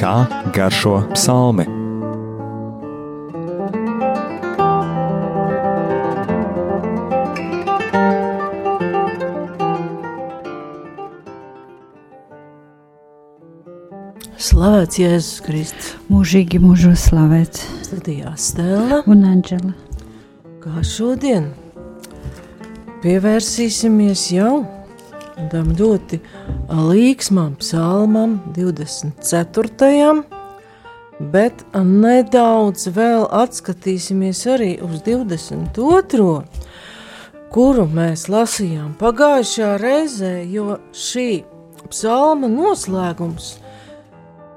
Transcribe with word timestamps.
kā 0.00 0.24
garšo 0.56 0.94
psalmi. 1.12 1.66
Slavēts 14.40 14.96
Jēzus 15.02 15.42
Kristus. 15.44 15.92
Mūžīgi 16.08 16.62
mūžos 16.64 17.04
slavēts. 17.10 17.66
Studijā 17.84 18.32
Stela 18.40 19.02
un 19.10 19.26
Anģela. 19.28 19.74
Kā 20.64 20.80
šodien 20.80 21.50
pievērsīsimies 23.04 24.30
jau 24.32 24.62
tam 25.52 25.72
ļoti 25.76 26.20
līksmam 26.70 27.56
psalmam 27.58 28.40
24. 28.56 30.22
Bet 31.20 31.64
nedaudz 31.74 32.86
vēl 32.94 33.26
atskatīsimies 33.42 34.44
arī 34.48 34.70
uz 34.84 35.02
22. 35.04 36.28
kuru 37.50 37.86
mēs 37.90 38.28
lasījām 38.30 38.94
pagājušajā 39.00 39.72
reizē, 39.82 40.34
jo 40.46 40.78
šī 40.94 41.42
psalma 41.90 42.48
noslēgums 42.48 43.56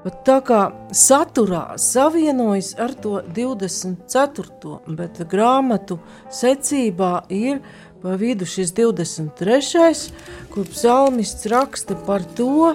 pat 0.04 0.20
tā 0.28 0.38
kā 0.44 0.60
saturā 0.92 1.78
savienojas 1.80 2.74
ar 2.78 2.92
to 2.94 3.18
24. 3.34 4.78
bet 4.86 5.22
grāmatu 5.30 5.98
secībā 6.30 7.24
ir 7.32 7.62
pa 8.04 8.18
vidu 8.20 8.44
šis 8.44 8.74
23. 8.76 10.12
Kur 10.54 10.68
psalmists 10.70 11.48
raksta 11.50 11.96
par 12.06 12.22
to, 12.38 12.74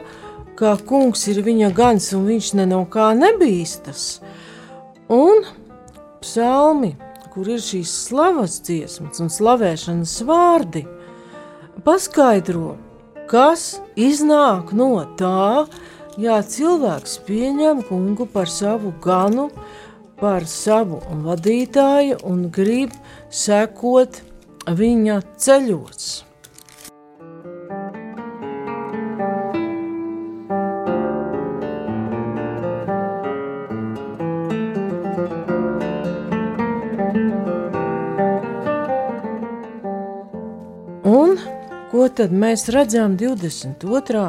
ka 0.59 0.75
kungs 0.83 1.21
ir 1.31 1.39
viņa 1.45 1.69
gans 1.71 2.09
un 2.17 2.25
viņš 2.27 2.51
ne 2.59 2.65
no 2.67 2.81
kā 2.91 3.13
nebīstas. 3.15 4.19
Un 5.07 5.45
psalmi, 6.19 6.91
kur 7.31 7.47
ir 7.47 7.63
šīs 7.63 7.93
slavas 8.09 8.59
dziesmas 8.67 9.23
un 9.23 9.31
slavēšanas 9.31 10.17
vārdi, 10.27 10.83
paskaidro, 11.87 12.75
kas 13.31 13.79
iznāk 13.95 14.75
no 14.75 14.91
tā, 15.15 15.65
ja 16.19 16.41
cilvēks 16.43 17.21
pieņem 17.23 17.85
kungu 17.87 18.27
par 18.27 18.51
savu 18.51 18.91
ganu, 18.99 19.47
par 20.19 20.43
savu 20.51 20.99
vadītāju 21.23 22.19
un 22.27 22.49
grib 22.51 22.91
sekot 23.31 24.19
viņa 24.67 25.21
ceļos. 25.39 26.28
Ko 41.99 42.05
tad 42.15 42.31
mēs 42.31 42.61
redzam 42.71 43.17
22. 43.19 44.19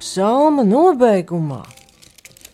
psalma 0.00 0.62
nobeigumā? 0.64 1.58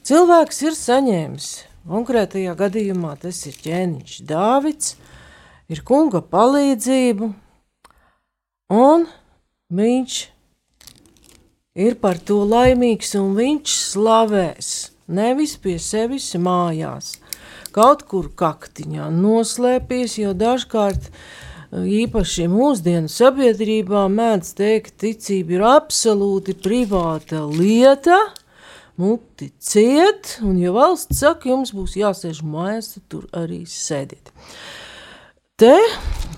Cilvēks 0.03 0.57
ir 0.65 0.75
saņēmis, 0.75 1.51
konkrētajā 1.87 2.57
gadījumā 2.59 3.13
tas 3.23 3.39
ir 3.47 3.61
ķēniņš 3.63 4.17
Dāvids, 4.27 4.97
ir 5.71 5.85
kunga 5.87 6.25
palīdzību, 6.27 7.29
un 8.75 9.07
viņš 9.71 10.19
ir 11.87 12.01
par 12.03 12.19
to 12.19 12.41
laimīgs, 12.43 13.15
un 13.23 13.37
viņš 13.39 13.77
slavēs 13.93 14.73
nevis 15.07 15.55
pie 15.55 15.77
sevis 15.79 16.33
mājās, 16.35 17.15
kaut 17.71 18.03
kur 18.11 18.33
kaktiņā 18.43 19.07
noslēpies, 19.23 20.19
jo 20.25 20.35
dažkārt 20.35 21.13
īpaši 21.73 22.47
mūsdienu 22.53 23.09
sabiedrībā 23.09 24.05
mēdz 24.13 24.53
teikt, 24.59 24.99
ticība 25.01 25.57
ir 25.57 25.65
absolūti 25.65 26.55
privāta 26.61 27.47
lieta, 27.49 28.19
muti 29.01 29.49
ciet, 29.59 30.37
un 30.45 30.59
ja 30.61 30.73
valsts 30.75 31.23
saka, 31.23 31.49
jums 31.49 31.73
būs 31.73 31.97
jāsēž 31.97 32.43
mājās, 32.45 32.93
tad 32.97 33.07
tur 33.09 33.29
arī 33.33 33.63
sēdiet. 33.69 34.33
Te 35.57 35.75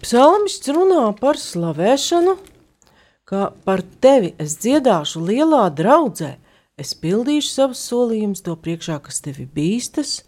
psalmists 0.05 0.71
runā 0.71 1.09
par 1.19 1.41
slavēšanu, 1.41 2.37
ka 3.27 3.49
par 3.67 3.83
tevi 4.05 4.35
es 4.39 4.59
dziedāšu 4.63 5.25
lielā 5.25 5.67
draudzē, 5.75 6.37
es 6.79 6.95
pildīšu 6.99 7.51
savus 7.51 7.83
solījumus 7.89 8.45
to 8.45 8.55
priekšā, 8.55 9.01
kas 9.03 9.23
tevi 9.25 9.49
bīstas, 9.51 10.21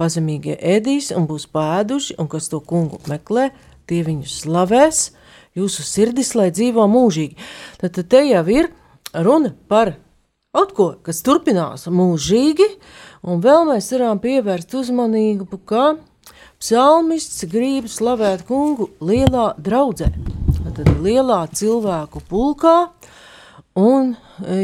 pazemīgie 0.00 0.56
ēdīs 0.56 1.10
un 1.14 1.28
būs 1.28 1.48
pēduši, 1.52 2.16
un 2.18 2.30
kas 2.30 2.48
to 2.52 2.60
kungu 2.64 3.00
meklē, 3.10 3.50
tie 3.90 4.02
viņu 4.06 4.28
slavēs, 4.30 5.04
jūsu 5.58 5.84
sirdis, 5.86 6.34
lai 6.38 6.50
dzīvo 6.54 6.86
mūžīgi. 6.90 7.36
Tad, 7.80 7.94
tad 7.98 8.10
te 8.12 8.24
jau 8.26 8.44
ir 8.50 8.70
runa 9.14 9.52
par 9.68 9.94
kaut 10.54 10.74
ko, 10.74 10.88
kas 11.02 11.22
turpinās 11.26 11.88
mūžīgi, 11.90 12.66
un 13.26 13.42
vēl 13.42 13.66
mēs 13.70 13.90
varam 13.94 14.20
pievērst 14.22 14.74
uzmanību, 14.78 15.62
ka 15.66 15.94
Psalmists 16.62 17.44
grib 17.50 17.90
slavēt 17.92 18.46
kungu 18.48 18.86
lielā 19.04 19.50
draudzē, 19.60 20.06
tad 20.76 20.88
lielā 21.04 21.42
cilvēku 21.52 22.22
pulkā, 22.30 22.76
un 23.76 24.14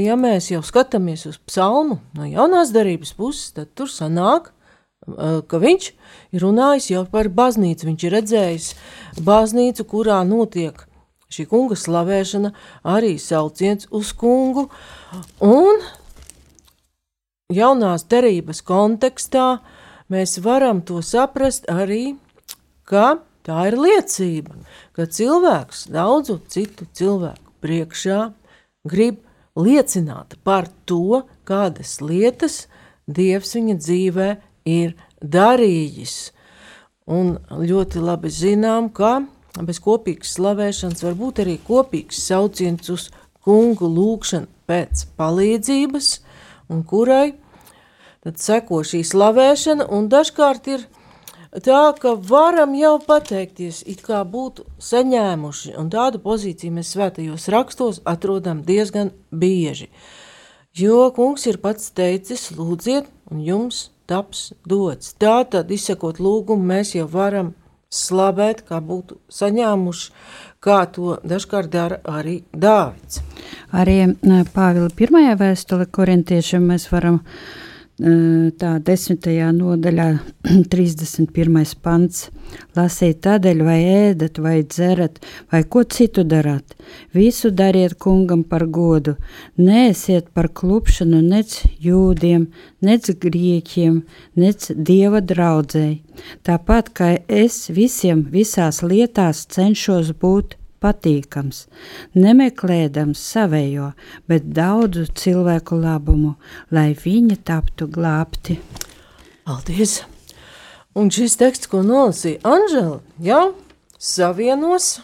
ja 0.01 0.17
mēs 0.17 0.49
jau 0.53 0.63
skatāmies 0.65 1.27
uz 1.29 1.37
psalmu 1.51 1.99
no 2.17 2.25
jaunās 2.25 2.73
darības 2.73 3.13
puses, 3.19 3.51
tad 3.53 3.75
tur 3.77 3.91
sanāk, 3.93 4.49
ka 5.07 5.61
viņš 5.61 5.87
ir 6.37 6.45
runājis 6.45 6.91
jau 6.93 7.05
par 7.09 7.31
baznīcu, 7.33 7.89
viņš 7.89 8.05
ir 8.05 8.15
redzējis 8.17 8.69
baznīcu, 9.25 9.87
kurā 9.89 10.21
notiek 10.29 10.87
šī 11.31 11.47
kunga 11.51 11.79
slavēšana, 11.79 12.51
arī 12.83 13.15
sauciens 13.23 13.87
uz 13.95 14.11
kungu, 14.19 14.67
un 15.41 15.79
jaunās 17.55 18.05
derības 18.11 18.63
kontekstā 18.67 19.61
mēs 20.11 20.41
varam 20.43 20.83
to 20.83 21.01
saprast 21.07 21.71
arī, 21.71 22.17
ka 22.83 23.21
tā 23.47 23.71
ir 23.71 23.79
liecība, 23.79 24.59
ka 24.93 25.07
cilvēks 25.07 25.87
daudzu 25.95 26.41
citu 26.51 26.89
cilvēku 26.99 27.55
priekšā 27.63 28.21
grib 28.91 29.23
liecināt 29.55 30.37
par 30.45 30.69
to, 30.85 31.25
kādas 31.47 32.01
lietas 32.03 32.67
Dievs 33.11 33.57
viņa 33.57 33.75
dzīvē 33.81 34.29
ir 34.65 34.97
darījis. 35.21 36.33
Un 37.11 37.37
ļoti 37.51 38.03
labi 38.03 38.31
zinām, 38.31 38.89
ka 38.95 39.21
bez 39.67 39.81
kopīgas 39.83 40.37
slavēšanas 40.37 41.05
var 41.05 41.19
būt 41.19 41.43
arī 41.45 41.59
kopīgs 41.67 42.23
sauciens 42.29 42.91
uz 42.93 43.09
kungu 43.45 43.89
lūgšanu 43.91 44.47
pēc 44.71 45.07
palīdzības, 45.19 46.11
un 46.71 46.85
kurai 46.87 47.33
Tad 48.21 48.37
seko 48.37 48.83
šī 48.85 48.99
slavēšana, 49.09 49.87
un 49.97 50.11
dažkārt 50.13 50.67
ir 50.69 50.83
tā, 51.65 51.79
ka 51.97 52.11
varam 52.29 52.75
jau 52.77 52.99
pateikties, 53.01 53.79
it 53.89 54.03
kā 54.05 54.19
būtu 54.29 54.67
saņēmuši, 54.77 55.73
un 55.81 55.89
tādu 55.93 56.21
pozīciju 56.21 56.75
mēs 56.77 56.91
svētajos 56.93 57.49
rakstos 57.55 58.03
atrodam 58.05 58.61
diezgan 58.67 59.15
bieži. 59.33 59.89
Jo 60.77 61.09
kungs 61.17 61.49
ir 61.49 61.63
pats 61.65 61.89
teicis, 61.97 62.51
lūdziet, 62.59 63.09
un 63.33 63.41
jums 63.47 63.87
taps 64.11 64.51
dots. 64.67 65.15
Tā 65.21 65.41
tad, 65.51 65.71
izsakot 65.71 66.21
lūgumu, 66.23 66.67
mēs 66.73 66.95
jau 66.99 67.07
varam 67.11 67.55
slavēt, 67.91 68.63
kā 68.69 68.79
būtu 68.85 69.19
saņēmuši, 69.35 70.13
kā 70.63 70.83
to 70.95 71.17
dažkārt 71.27 71.73
dara 71.73 71.99
arī 72.07 72.41
Dāvids. 72.53 73.23
Arī 73.75 73.99
Pāvila 74.55 74.91
pirmajā 74.95 75.35
vēstule 75.41 75.89
korintiešiem 75.91 76.69
mēs 76.71 76.87
varam 76.93 77.23
uh, 77.23 77.70
tā 78.01 78.71
desmitajā 78.81 79.51
nodaļā, 79.53 80.09
31. 80.73 81.57
pants. 81.85 82.29
Lasīt 82.75 83.21
tādēļ, 83.27 83.61
vai 83.63 83.79
ēdat, 83.87 84.41
vai 84.43 84.57
dzerat, 84.65 85.21
vai 85.53 85.61
ko 85.69 85.85
citu 85.85 86.25
darāt. 86.27 86.75
Visu 87.15 87.51
dariet 87.55 87.95
kungam 88.01 88.43
par 88.43 88.65
godu. 88.67 89.17
Neesiet 89.61 90.33
par 90.35 90.49
klupšanu 90.49 91.21
nec 91.23 91.61
jūdiem, 91.79 92.49
nec 92.83 93.11
grieķiem, 93.23 94.01
nec 94.35 94.71
dieva 94.75 95.21
draudzēji. 95.21 96.01
Tāpat 96.43 96.91
kā 96.97 97.11
es 97.29 97.69
visiem 97.71 98.25
visās 98.33 98.83
lietās 98.83 99.47
cenšos 99.53 100.15
būt 100.21 100.60
patīkams, 100.81 101.67
nemeklēdams 102.17 103.21
savējo, 103.33 103.91
bet 104.29 104.49
daudzu 104.57 105.07
cilvēku 105.17 105.79
labumu, 105.81 106.37
lai 106.73 106.91
viņi 106.97 107.39
taptu 107.45 107.89
glābti. 107.91 108.59
Paldies! 109.47 110.01
Un 110.99 111.13
šis 111.15 111.37
teksts, 111.39 111.69
ko 111.71 111.85
nolasīja 111.87 112.43
Anžela, 112.51 112.99
jau 113.23 113.53
savienos 114.01 114.97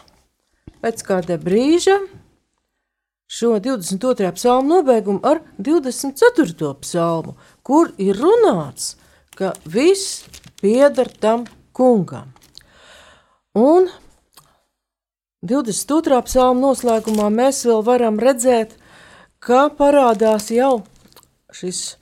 pēc 0.83 1.03
kāda 1.07 1.37
brīža 1.39 1.95
šo 3.27 3.55
22. 3.63 4.31
psalmu 4.35 4.75
nobeigumu 4.75 5.19
ar 5.23 5.41
24. 5.59 6.73
psalmu, 6.81 7.35
kur 7.63 7.91
ir 7.97 8.19
runāts, 8.19 8.95
ka 9.35 9.53
viss 9.65 10.25
pieder 10.61 11.11
tam 11.19 11.45
kungam. 11.75 12.33
Un 13.55 13.89
22. 15.45 16.17
psalma 16.25 16.63
noslēgumā 16.63 17.27
mēs 17.29 17.59
vēl 17.69 17.83
varam 17.85 18.15
redzēt, 18.17 18.71
ka 19.37 19.67
parādās 19.69 20.47
jau 20.49 20.79
šis 21.53 21.99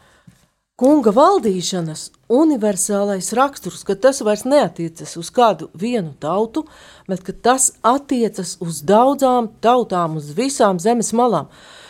kunga 0.79 1.11
valdīšanas 1.11 2.13
universālais 2.31 3.33
raksturs, 3.35 3.81
ka 3.83 3.97
tas 3.99 4.21
vairs 4.23 4.45
neatiecas 4.47 5.17
uz 5.19 5.31
kādu 5.35 5.67
vienu 5.75 6.13
tautu, 6.15 6.63
bet 7.11 7.27
tas 7.43 7.73
attiecas 7.83 8.55
uz 8.63 8.79
daudzām 8.87 9.49
tautām, 9.59 10.15
uz 10.15 10.31
visām 10.31 10.79
zemes 10.79 11.11
malām. 11.11 11.49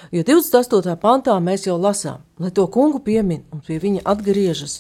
Jo 0.10 0.24
28. 0.26 0.96
pantā 0.98 1.38
mēs 1.38 1.68
jau 1.68 1.78
lasām, 1.78 2.26
lai 2.42 2.50
to 2.50 2.66
kungu 2.66 3.04
piemin 3.06 3.46
un 3.54 3.62
pie 3.62 3.78
viņa 3.78 4.02
atgriežas. 4.02 4.80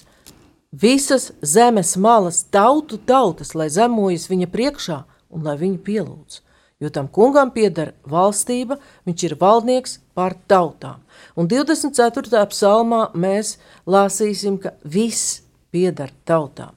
Visas 0.73 1.29
zemes 1.45 1.93
malas 1.95 2.41
tautu 2.49 2.97
tautas, 2.97 3.53
lai 3.53 3.69
zemojas 3.69 4.25
viņa 4.33 4.49
priekšā 4.49 4.99
un 5.29 5.45
lai 5.45 5.59
viņu 5.61 5.77
pielūdz 5.85 6.41
jo 6.79 6.89
tam 6.91 7.07
kungam 7.07 7.51
pieder 7.55 7.93
valstība, 8.09 8.77
viņš 9.07 9.25
ir 9.29 9.35
valdnieks 9.39 9.99
pār 10.15 10.35
tautām. 10.49 11.01
Un 11.35 11.47
24. 11.51 12.43
psalmā 12.51 13.09
mēs 13.15 13.55
lasīsim, 13.87 14.59
ka 14.59 14.75
viss 14.83 15.41
pieder 15.71 16.11
tautām. 16.27 16.75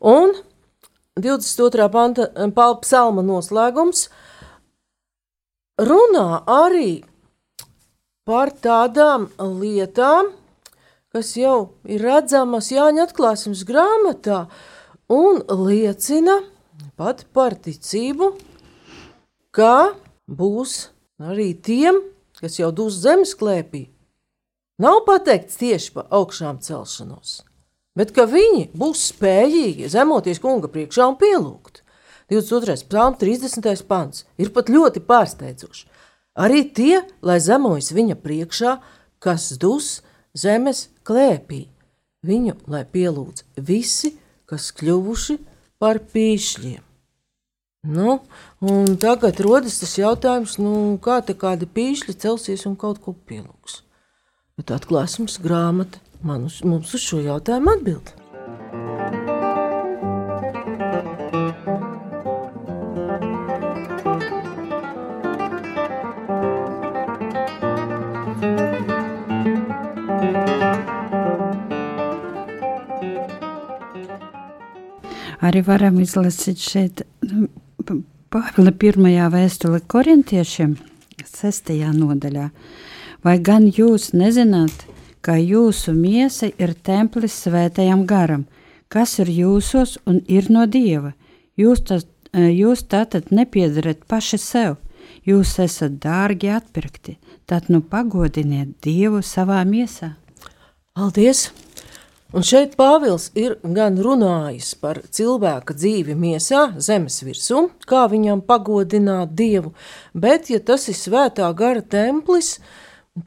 Un 0.00 0.34
22. 1.16 1.88
Panta, 1.92 2.28
psalma 2.82 3.22
noslēgums 3.24 4.08
runā 5.80 6.42
arī 6.50 7.04
par 8.24 8.50
tādām 8.50 9.28
lietām, 9.38 10.32
kas 11.14 11.36
jau 11.38 11.76
ir 11.86 12.02
redzamas 12.02 12.72
Jāņa 12.72 13.06
atklāsmes 13.06 13.62
grāmatā 13.68 14.46
un 15.12 15.44
liecina 15.46 16.40
pat 16.98 17.24
par 17.36 17.54
ticību 17.54 18.32
ka 19.54 19.94
būs 20.26 20.88
arī 21.22 21.52
tiem, 21.54 22.00
kas 22.40 22.58
jau 22.58 22.72
dus 22.74 22.98
zemes 23.04 23.36
klēpī. 23.38 23.86
Nav 24.82 25.04
pateikts 25.06 25.60
tieši 25.60 25.92
par 25.94 26.08
augšām 26.10 26.58
celšanos, 26.64 27.44
bet 27.94 28.10
ka 28.16 28.26
viņi 28.26 28.72
būs 28.74 29.10
spējīgi 29.12 29.90
zemoties 29.92 30.42
kunga 30.42 30.70
priekšā 30.72 31.06
un 31.12 31.18
pielūgt. 31.20 31.84
22. 32.32 32.88
psalms, 32.88 33.20
30. 33.20 33.84
pants 33.86 34.24
ir 34.40 34.50
pat 34.50 34.72
ļoti 34.72 35.04
pārsteidzoši. 35.06 35.86
Arī 36.34 36.64
tie, 36.74 37.04
lai 37.22 37.36
zemojas 37.38 37.92
viņa 37.94 38.16
priekšā, 38.18 38.72
kas 39.22 39.52
dus 39.60 40.00
zemes 40.34 40.88
klēpī, 41.06 41.68
viņu 42.26 42.56
lai 42.66 42.82
pielūdz 42.90 43.46
visi, 43.68 44.16
kas 44.50 44.72
kļuvuši 44.74 45.38
par 45.78 46.02
pīšļiem. 46.10 46.93
Nu, 47.84 48.20
tagad 48.96 49.40
rodas 49.44 49.76
tas 49.76 49.98
jautājums, 49.98 50.56
nu, 50.56 50.96
kā 51.04 51.18
te 51.20 51.34
kādi 51.36 51.68
pīšļi 51.68 52.16
celsies 52.16 52.64
un 52.64 52.78
kaut 52.80 53.02
ko 53.04 53.12
pielūgs. 53.28 53.82
Bet 54.56 54.72
atklāsmes 54.72 55.36
grāmata 55.44 56.00
man 56.24 56.46
uz, 56.48 56.62
mums 56.64 56.94
uz 56.96 57.04
šo 57.04 57.20
jautājumu 57.20 57.74
atbild. 57.76 58.14
Arī 75.44 75.60
varam 75.66 76.00
izlasīt 76.00 76.62
šeit 76.64 77.04
Pāvila 78.34 78.72
pirmajā 78.74 79.28
vēstule 79.30 79.78
korintiešiem, 79.92 80.72
sestajā 81.22 81.92
nodaļā. 81.94 82.48
Vai 83.22 83.34
gan 83.38 83.68
jūs 83.70 84.08
nezināt, 84.10 84.74
ka 85.22 85.36
jūsu 85.38 85.94
miesa 85.94 86.48
ir 86.58 86.72
templis 86.74 87.36
svētajam 87.44 88.02
garam, 88.10 88.42
kas 88.90 89.20
ir 89.22 89.30
jūsos 89.30 90.00
un 90.10 90.18
ir 90.26 90.50
no 90.50 90.66
dieva? 90.66 91.12
Jūs, 91.54 91.84
tas, 91.86 92.08
jūs 92.34 92.82
tātad 92.90 93.30
nepiedarat 93.30 94.02
paši 94.10 94.42
sev, 94.42 94.80
jūs 95.22 95.54
esat 95.62 96.00
dārgi 96.02 96.50
atpirkti, 96.56 97.20
tad 97.46 97.70
nu 97.70 97.84
pagodiniet 97.86 98.74
Dievu 98.82 99.22
savā 99.22 99.62
miesā. 99.62 100.16
Paldies! 100.98 101.52
Un 102.34 102.42
šeit 102.42 102.72
Pāvils 102.74 103.28
ir 103.38 103.52
gan 103.62 103.94
runājis 104.02 104.72
par 104.82 104.98
cilvēka 105.14 105.76
dzīvi 105.78 106.16
miesā, 106.18 106.64
zemes 106.82 107.20
virsū, 107.22 107.68
kā 107.86 108.08
viņam 108.10 108.40
pagodināt 108.42 109.36
Dievu, 109.38 109.70
bet, 110.18 110.48
ja 110.50 110.58
tas 110.58 110.88
ir 110.90 110.96
svētā 110.98 111.46
gara 111.54 111.78
templis, 111.78 112.56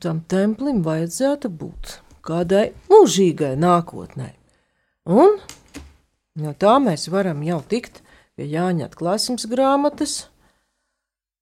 tam 0.04 0.20
templim 0.28 0.82
vajadzētu 0.84 1.48
būt 1.48 1.94
kādai 2.28 2.74
mūžīgai 2.92 3.54
nākotnē. 3.56 4.34
Un 5.08 5.38
no 6.44 6.52
tā 6.60 6.74
mēs 6.84 7.08
varam 7.14 7.40
jau 7.48 7.62
tikt 7.64 8.02
pie 8.36 8.50
Jāņa 8.52 8.90
atklāsmes 8.90 9.48
grāmatas, 9.48 10.18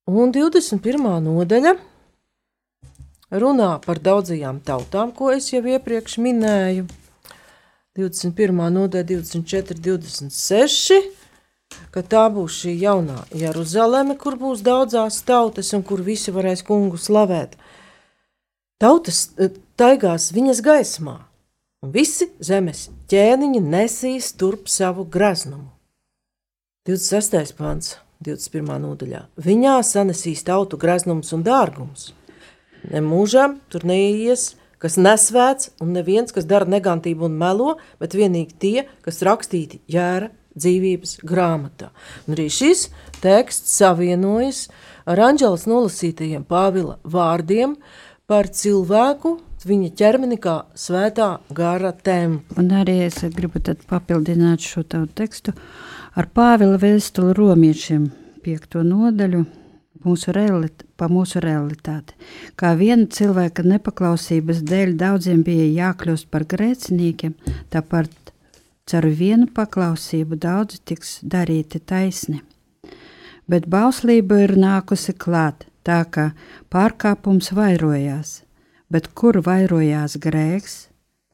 un 0.06 0.30
21. 0.36 1.02
nodaļa 1.26 1.74
runā 3.34 3.72
par 3.88 4.04
daudzajām 4.06 4.62
tautām, 4.70 5.16
ko 5.18 5.34
es 5.34 5.50
jau 5.50 5.64
iepriekš 5.66 6.20
minēju. 6.22 6.86
21. 7.96 8.52
nodaļa, 8.76 9.06
24, 9.08 9.80
26, 9.80 10.98
ka 11.96 12.02
tā 12.04 12.26
būs 12.28 12.58
šī 12.60 12.74
jaunā 12.82 13.22
Jeruzaleme, 13.32 14.18
kur 14.20 14.36
būs 14.40 14.64
daudzās 14.66 15.22
tautas 15.24 15.72
un 15.78 15.84
kur 15.88 16.04
visi 16.04 16.34
varēs 16.36 16.66
kungu 16.68 17.00
slavēt. 17.00 17.56
Tautas 18.84 19.30
eh, 19.40 19.54
taigās 19.80 20.34
viņas 20.36 20.60
gaismā, 20.66 21.22
un 21.86 21.94
visi 21.96 22.28
zemes 22.44 22.90
ķēniņi 23.08 23.64
nesīs 23.64 24.34
turp 24.36 24.68
savu 24.68 25.08
graznumu. 25.08 25.72
26. 26.92 27.56
pants, 27.56 27.96
21. 28.28 28.76
nodaļā. 28.84 29.24
Viņā 29.40 29.80
sanesīs 29.88 30.44
tautu 30.44 30.76
graznums 30.78 31.32
un 31.34 31.48
dārgums. 31.48 32.12
Nemūžam 32.92 33.56
tur 33.72 33.88
neies 33.88 34.52
kas 34.82 34.98
nesvēts, 35.02 35.72
un 35.84 35.94
neviens, 35.96 36.34
kas 36.36 36.48
dara 36.50 36.68
negantību 36.70 37.30
un 37.30 37.38
melo, 37.40 37.76
bet 38.02 38.18
vienīgi 38.18 38.60
tie, 38.60 38.86
kas 39.06 39.24
rakstīti 39.26 39.82
jēra 39.92 40.32
dzīvības 40.56 41.20
grāmatā. 41.28 41.92
Un 42.26 42.38
arī 42.38 42.48
šis 42.54 42.90
teksts 43.24 43.76
savienojas 43.80 44.68
ar 45.06 45.22
Anģelas 45.30 45.66
nolasītajiem 45.70 46.46
Pāvila 46.48 46.98
vārdiem 47.04 47.76
par 48.30 48.48
cilvēku, 48.50 49.38
viņa 49.66 49.92
ķermeni 49.98 50.38
kā 50.42 50.60
svētā 50.78 51.40
gara 51.58 51.92
templi. 52.06 52.58
Un 52.62 52.72
arī 52.78 53.00
es 53.08 53.18
gribu 53.36 53.62
papildināt 53.90 54.62
šo 54.62 54.86
tavu 54.86 55.10
tekstu 55.18 55.56
ar 56.16 56.30
Pāvila 56.30 56.78
vēstuli 56.82 57.34
romiešiem 57.38 58.08
piekto 58.46 58.84
nodaļu, 58.86 59.44
mūsu 60.04 60.34
realit, 60.36 60.84
pa 60.98 61.08
mūsu 61.12 61.42
realitāti. 61.44 62.16
Kā 62.60 62.74
viena 62.80 63.08
cilvēka 63.12 63.66
nepaklausības 63.66 64.62
dēļ 64.68 64.96
daudziem 65.00 65.44
bija 65.46 65.68
jākļūst 65.86 66.30
par 66.34 66.46
grēciniekiem, 66.52 67.36
tāpat 67.74 68.12
caur 68.90 69.08
vienu 69.22 69.48
paklausību 69.54 70.38
daudzi 70.42 70.82
tiks 70.86 71.20
darīti 71.24 71.82
taisni. 71.82 72.42
Bet 73.50 73.68
bauslība 73.70 74.42
ir 74.46 74.56
nākusi 74.58 75.14
klāt, 75.14 75.68
tā 75.86 76.02
ka 76.10 76.32
pārkāpums 76.74 77.52
vairojās, 77.54 78.42
bet 78.90 79.12
kur 79.14 79.42
vairojās 79.46 80.18
grēks, 80.22 80.80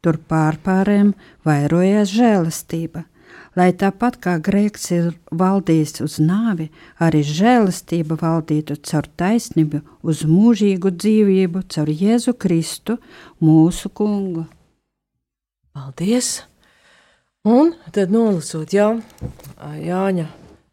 tur 0.03 0.17
pārpārēm 0.27 1.13
vairojās 1.47 2.11
žēlastība 2.11 3.05
lai 3.57 3.71
tāpat 3.75 4.17
kā 4.23 4.37
grēks 4.43 4.87
ir 4.95 5.09
valdījis 5.31 6.01
uz 6.05 6.17
nāvi, 6.23 6.69
arī 6.99 7.23
žēlastība 7.25 8.17
valdītu 8.21 8.77
caur 8.87 9.09
taisnību 9.19 9.81
uz 10.07 10.23
mūžīgu 10.27 10.93
dzīvību, 10.95 11.65
caur 11.71 11.91
Jēzu 11.91 12.35
Kristu, 12.39 12.97
mūsu 13.43 13.91
kungu. 13.93 14.47
Paldies! 15.71 16.41
Un 17.47 17.73
tad 17.89 18.11
nolasot 18.13 18.73
jau 18.75 18.99
Jāņa 19.57 20.27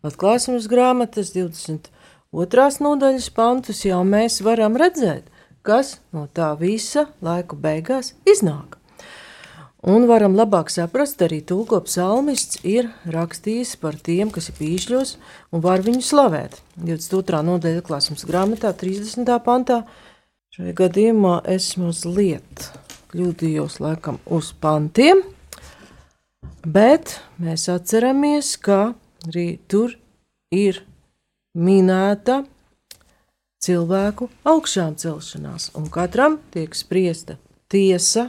atklāsmes 0.04 0.66
grāmatas 0.68 1.32
22. 1.32 2.66
nodaļas 2.84 3.28
pantus, 3.32 3.84
jau 3.88 4.02
mēs 4.04 4.42
varam 4.44 4.76
redzēt, 4.76 5.24
kas 5.64 5.96
no 6.12 6.26
tā 6.34 6.52
visa 6.60 7.08
laiku 7.24 7.56
beigās 7.56 8.12
iznāk. 8.28 8.77
Un 9.86 10.08
varam 10.10 10.34
labāk 10.34 10.72
saprast 10.74 11.20
arī 11.22 11.38
to, 11.46 11.60
ko 11.62 11.78
psalmists 11.86 12.58
ir 12.66 12.88
rakstījis 13.06 13.76
par 13.78 13.94
tiem, 13.94 14.32
kas 14.34 14.50
ir 14.50 14.56
pīšļos 14.58 15.12
un 15.54 15.62
var 15.62 15.84
viņu 15.86 16.02
slavēt. 16.02 16.56
22. 16.82 17.44
nodaļa 17.46 17.84
klāsums 17.86 18.26
grāmatā, 18.26 18.72
30. 18.74 19.30
pantā. 19.46 19.84
Šajā 20.56 20.74
gadījumā 20.80 21.36
es 21.46 21.76
mazliet 21.78 22.64
kļūdījos 23.12 23.78
laikam 23.78 24.18
uz 24.26 24.50
pantiem, 24.58 25.22
bet 26.66 27.20
mēs 27.38 27.68
atceramies, 27.70 28.56
ka 28.58 28.96
arī 29.28 29.60
tur 29.70 29.94
ir 30.50 30.82
minēta 31.54 32.40
cilvēku 33.62 34.26
augšām 34.42 34.98
celšanās, 34.98 35.70
un 35.78 35.86
katram 35.86 36.40
tiek 36.50 36.74
spriesta 36.74 37.38
tiesa 37.70 38.28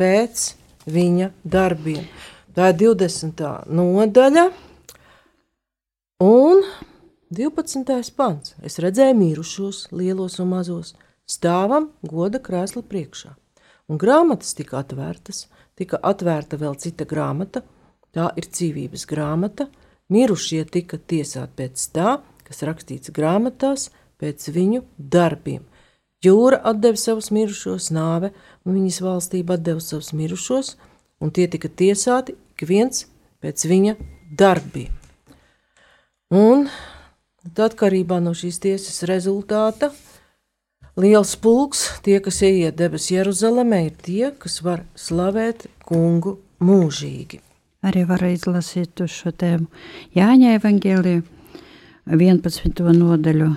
pēc 0.00 0.61
viņa 0.86 1.30
darbiem. 1.44 2.04
Tā 2.52 2.72
ir 2.72 2.78
20. 2.82 3.42
nodaļa 3.72 4.46
un 6.22 6.64
12. 7.32 8.12
pants. 8.16 8.54
Es 8.60 8.76
redzēju 8.82 9.16
mirušos, 9.16 9.86
lielos 9.96 10.36
un 10.42 10.50
mazos, 10.52 10.92
stāvam 11.24 11.88
goda 12.04 12.42
krēsla 12.42 12.82
priekšā. 12.84 13.32
Un 13.88 13.98
grāmatas 14.00 14.52
tika 14.56 14.82
atvērtas, 14.82 15.46
tika 15.78 15.98
atvērta 16.02 16.58
vēl 16.60 16.76
cita 16.80 17.06
grāmata, 17.08 17.64
tā 18.12 18.28
ir 18.36 18.50
dzīvības 18.52 19.06
grāmata. 19.08 19.68
Mirušie 20.12 20.62
tika 20.68 20.98
tiesāti 20.98 21.56
pēc 21.62 21.88
tā, 21.96 22.18
kas 22.44 22.62
rakstīts 22.68 23.14
grāmatās, 23.16 23.88
pēc 24.20 24.50
viņu 24.52 24.84
darbiem. 24.96 25.64
Jūra 26.22 26.60
deva 26.78 26.98
savus 26.98 27.32
mirušos, 27.34 27.90
nāve 27.90 28.30
un 28.64 28.76
viņas 28.76 29.00
valstība 29.02 29.56
deva 29.58 29.82
savus 29.82 30.12
mirušos, 30.14 30.76
un 31.18 31.30
tie 31.34 31.48
tika 31.50 31.68
tiesāti 31.68 32.36
ik 32.54 32.66
viens 32.68 33.06
pēc 33.42 33.66
viņa 33.66 33.96
darbiem. 34.38 34.92
Un 36.32 36.68
atkarībā 37.58 38.20
no 38.22 38.32
šīs 38.38 38.60
tiesas 38.62 39.02
rezultāta, 39.10 39.90
liels 40.96 41.34
pulks, 41.36 41.88
tie, 42.06 42.20
kas 42.22 42.38
ieiet 42.46 42.78
debesu 42.78 43.16
Jeruzalemē, 43.16 43.82
ir 43.88 43.96
tie, 43.98 44.30
kas 44.30 44.60
var 44.62 44.86
slavēt 44.94 45.66
kungu 45.84 46.38
mūžīgi. 46.62 47.42
Arī 47.82 48.06
var 48.06 48.22
izlasīt 48.28 49.02
šo 49.10 49.32
tēmu 49.34 49.66
Jāņa 50.14 50.54
evaņģēliju 50.60 51.22
11. 52.14 52.82
nodaļu 52.94 53.50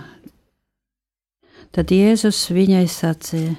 Tad 1.75 1.91
Jēzus 1.91 2.37
viņai 2.55 2.85
sacīja: 2.87 3.51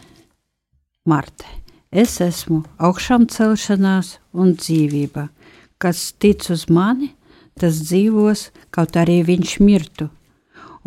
Marte, 1.04 1.44
es 1.92 2.14
esmu 2.24 2.62
augšām 2.80 3.26
celšanās 3.28 4.14
un 4.32 4.54
dzīvība. 4.56 5.26
Kas 5.76 6.14
tic 6.16 6.46
uz 6.48 6.62
mani, 6.72 7.10
tas 7.60 7.82
dzīvos, 7.84 8.46
kaut 8.72 8.96
arī 8.96 9.18
viņš 9.28 9.52
mirtu. 9.60 10.06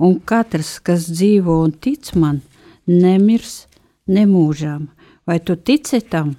Un 0.02 0.16
katrs, 0.26 0.80
kas 0.82 1.06
dzīvo 1.12 1.60
un 1.68 1.76
tic 1.78 2.10
man, 2.18 2.40
nemirs 2.90 3.68
nemūžām. 4.10 4.88
Vai 5.30 5.38
tu 5.46 5.54
tici 5.54 6.00
tam? 6.02 6.32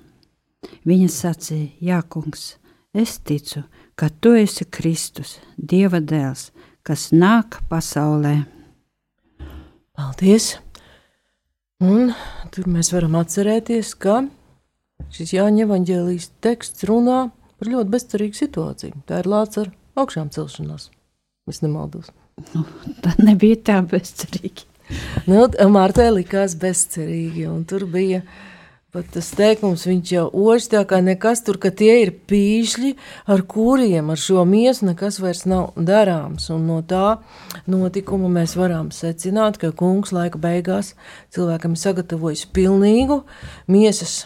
Viņa 0.90 1.06
sacīja: 1.06 1.68
Jā, 1.78 2.00
kungs, 2.02 2.56
es 2.90 3.20
ticu, 3.22 3.62
ka 3.94 4.10
tu 4.10 4.34
esi 4.34 4.66
Kristus, 4.66 5.36
Dieva 5.54 6.02
dēls, 6.02 6.48
kas 6.82 7.12
nāk 7.14 7.60
pasaulē. 7.70 8.40
Paldies! 9.94 10.56
Un 11.80 12.12
tur 12.52 12.68
mēs 12.68 12.92
varam 12.92 13.16
atcerēties, 13.20 13.94
ka 13.96 14.22
šis 15.14 15.34
Jāņa 15.36 15.64
evanģēlijas 15.64 16.30
teksts 16.44 16.84
runā 16.88 17.30
par 17.60 17.70
ļoti 17.72 17.94
bezcerīgu 17.94 18.36
situāciju. 18.36 19.00
Tā 19.08 19.22
ir 19.22 19.30
lāca 19.30 19.64
ar 19.64 19.72
augšām 20.00 20.28
celšanās. 20.34 20.90
Es 21.48 21.62
nemaldos. 21.64 22.12
Nu, 22.52 22.66
tā 23.04 23.14
nebija 23.20 23.58
tā 23.72 23.80
bezcerīgi. 23.88 24.68
Nu, 25.30 25.46
Mārtai 25.72 26.10
likās 26.12 26.56
bezcerīgi, 26.60 27.46
un 27.48 27.64
tur 27.68 27.86
bija 27.88 28.20
uh, 28.24 28.49
Pat 28.90 29.06
tas 29.14 29.28
teikums, 29.38 29.84
viņš 29.86 30.10
jau 30.10 30.24
ož 30.34 30.64
tā 30.72 30.80
kā 30.90 30.98
nekas 30.98 31.44
tur, 31.46 31.60
ka 31.62 31.70
tie 31.70 31.92
ir 32.02 32.10
pīšļi, 32.26 32.88
ar 33.30 33.44
kuriem 33.46 34.10
ar 34.10 34.18
šo 34.18 34.42
miesu 34.42 34.88
nekas 34.88 35.20
vairs 35.22 35.44
nav 35.46 35.76
darāms. 35.78 36.48
Un 36.50 36.64
no 36.66 36.80
tā 36.82 37.20
notikuma 37.70 38.26
mēs 38.34 38.56
varam 38.58 38.90
secināt, 38.90 39.60
ka 39.62 39.70
kungs 39.70 40.10
laika 40.10 40.42
beigās 40.42 40.96
cilvēkam 41.30 41.78
ir 41.78 41.82
sagatavojis 41.84 42.44
pilnīgu 42.50 43.22
miesas 43.70 44.24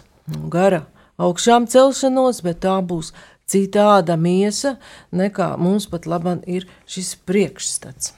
gara 0.49 0.87
augšām 1.21 1.69
celšanos, 1.69 2.41
bet 2.41 2.65
tā 2.65 2.81
būs 2.81 3.13
citāda 3.45 4.17
miesa 4.17 4.79
nekā 5.13 5.59
mums 5.61 5.93
pat 5.93 6.09
labam 6.09 6.41
ir 6.49 6.65
šis 6.89 7.19
priekšstats. 7.29 8.15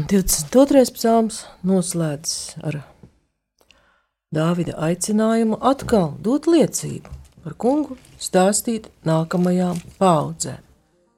22. 0.00 0.88
psalms 0.96 1.44
noslēdz 1.60 2.38
ar 2.64 2.86
Dāvida 4.28 4.74
aicinājumu 4.84 5.56
atkal 5.64 6.10
dot 6.20 6.44
liecību 6.52 7.14
par 7.40 7.54
kungu, 7.56 7.96
stāstīt 8.20 8.90
nākamajām 9.08 9.80
paudzēm. 9.96 10.60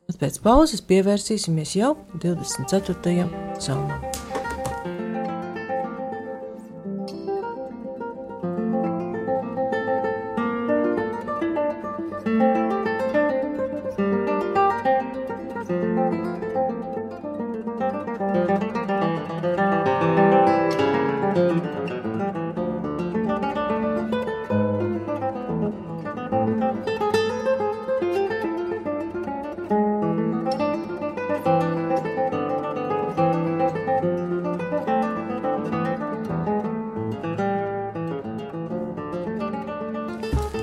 Bet 0.07 0.23
pēc 0.23 0.39
pauzes 0.47 0.87
pievērsīsimies 0.87 1.75
jau 1.81 1.97
24. 2.23 3.27
psalmam. 3.59 4.30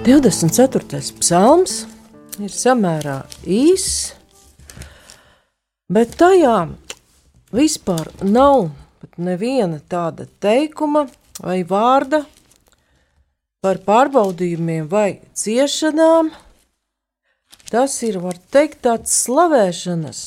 24. 0.07 1.01
psalms 1.19 1.81
ir 2.39 2.53
samērā 2.55 3.17
īss, 3.43 4.13
bet 5.91 6.13
tajā 6.15 6.69
vispār 7.51 8.07
nav 8.23 8.69
neviena 9.19 9.81
tāda 9.91 10.29
teikuma 10.39 11.03
vai 11.43 11.57
vārda 11.67 12.21
par 13.59 13.81
pārbaudījumiem 13.83 14.87
vai 14.87 15.19
ciešanām. 15.35 16.31
Tas 17.67 17.99
ir, 18.07 18.21
var 18.23 18.39
teikt, 18.55 18.85
tāds 18.87 19.19
slavēšanas, 19.25 20.25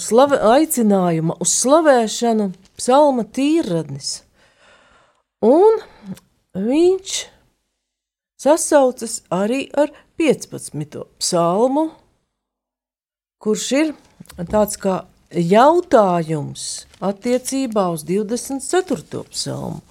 slave, 0.00 0.40
aicinājuma 0.56 1.36
uz 1.44 1.60
slavēšanu 1.60 2.54
psalma 2.80 3.28
tīradnis. 3.36 4.22
Un 5.44 5.82
viņš 6.56 7.26
sasaucas 8.40 9.20
arī 9.32 9.66
ar 9.76 9.92
15. 10.20 11.02
psalmu, 11.20 11.90
kurš 13.42 13.66
ir 13.80 13.92
tāds 14.48 14.78
kā 14.80 15.04
jautājums 15.30 16.86
attiecībā 17.04 17.88
uz 17.92 18.04
24. 18.08 19.24
psalmu. 19.32 19.82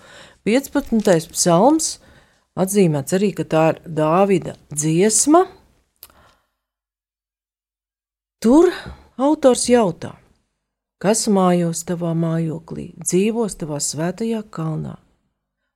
15. 0.46 1.32
psalms 1.34 1.96
atzīmēts 2.56 3.16
arī, 3.18 3.32
ka 3.36 3.46
tā 3.50 3.64
ir 3.74 3.80
Dāvida 3.86 4.56
dziesma. 4.72 5.46
Tur 8.42 8.70
autors 9.18 9.66
jautā, 9.72 10.14
kas 11.02 11.26
mājos 11.32 11.82
tavā 11.88 12.14
mājoklī, 12.14 12.92
dzīvos 13.02 13.58
tavā 13.58 13.80
svētajā 13.82 14.44
kalnā, 14.54 15.00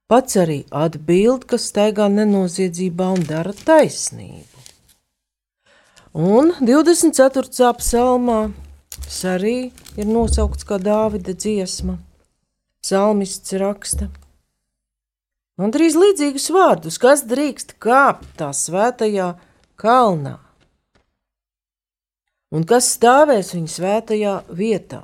Pats 0.09 0.39
arī 0.41 0.63
atbild, 0.73 1.43
ka 1.45 1.59
staigā 1.61 2.07
nenoziedzībā 2.09 3.11
un 3.13 3.25
dara 3.29 3.51
taisnību. 3.53 4.63
Un 6.17 6.49
24. 6.65 7.67
psalmā 7.77 8.39
tas 8.95 9.19
arī 9.29 9.69
ir 10.01 10.07
nosaukts 10.09 10.65
kā 10.65 10.79
Dāvida 10.81 11.35
dziesma. 11.37 11.99
Psalmists 12.81 13.53
raksta. 13.61 14.07
Un 15.61 15.69
drīz 15.75 15.93
līdzīgus 16.01 16.49
vārdus, 16.55 16.97
kas 16.97 17.21
drīkst 17.29 17.75
kāpt 17.77 18.25
tā 18.39 18.49
svētajā 18.55 19.35
kalnā, 19.77 20.39
un 22.49 22.65
kas 22.65 22.89
stāvēs 22.95 23.53
viņa 23.53 23.73
svētajā 23.75 24.33
vietā. 24.49 25.03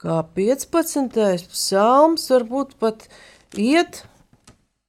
Kā 0.00 0.22
15. 0.38 1.50
psalms, 1.52 2.24
varbūt 2.32 2.78
pat 2.80 3.04
iet 3.58 4.04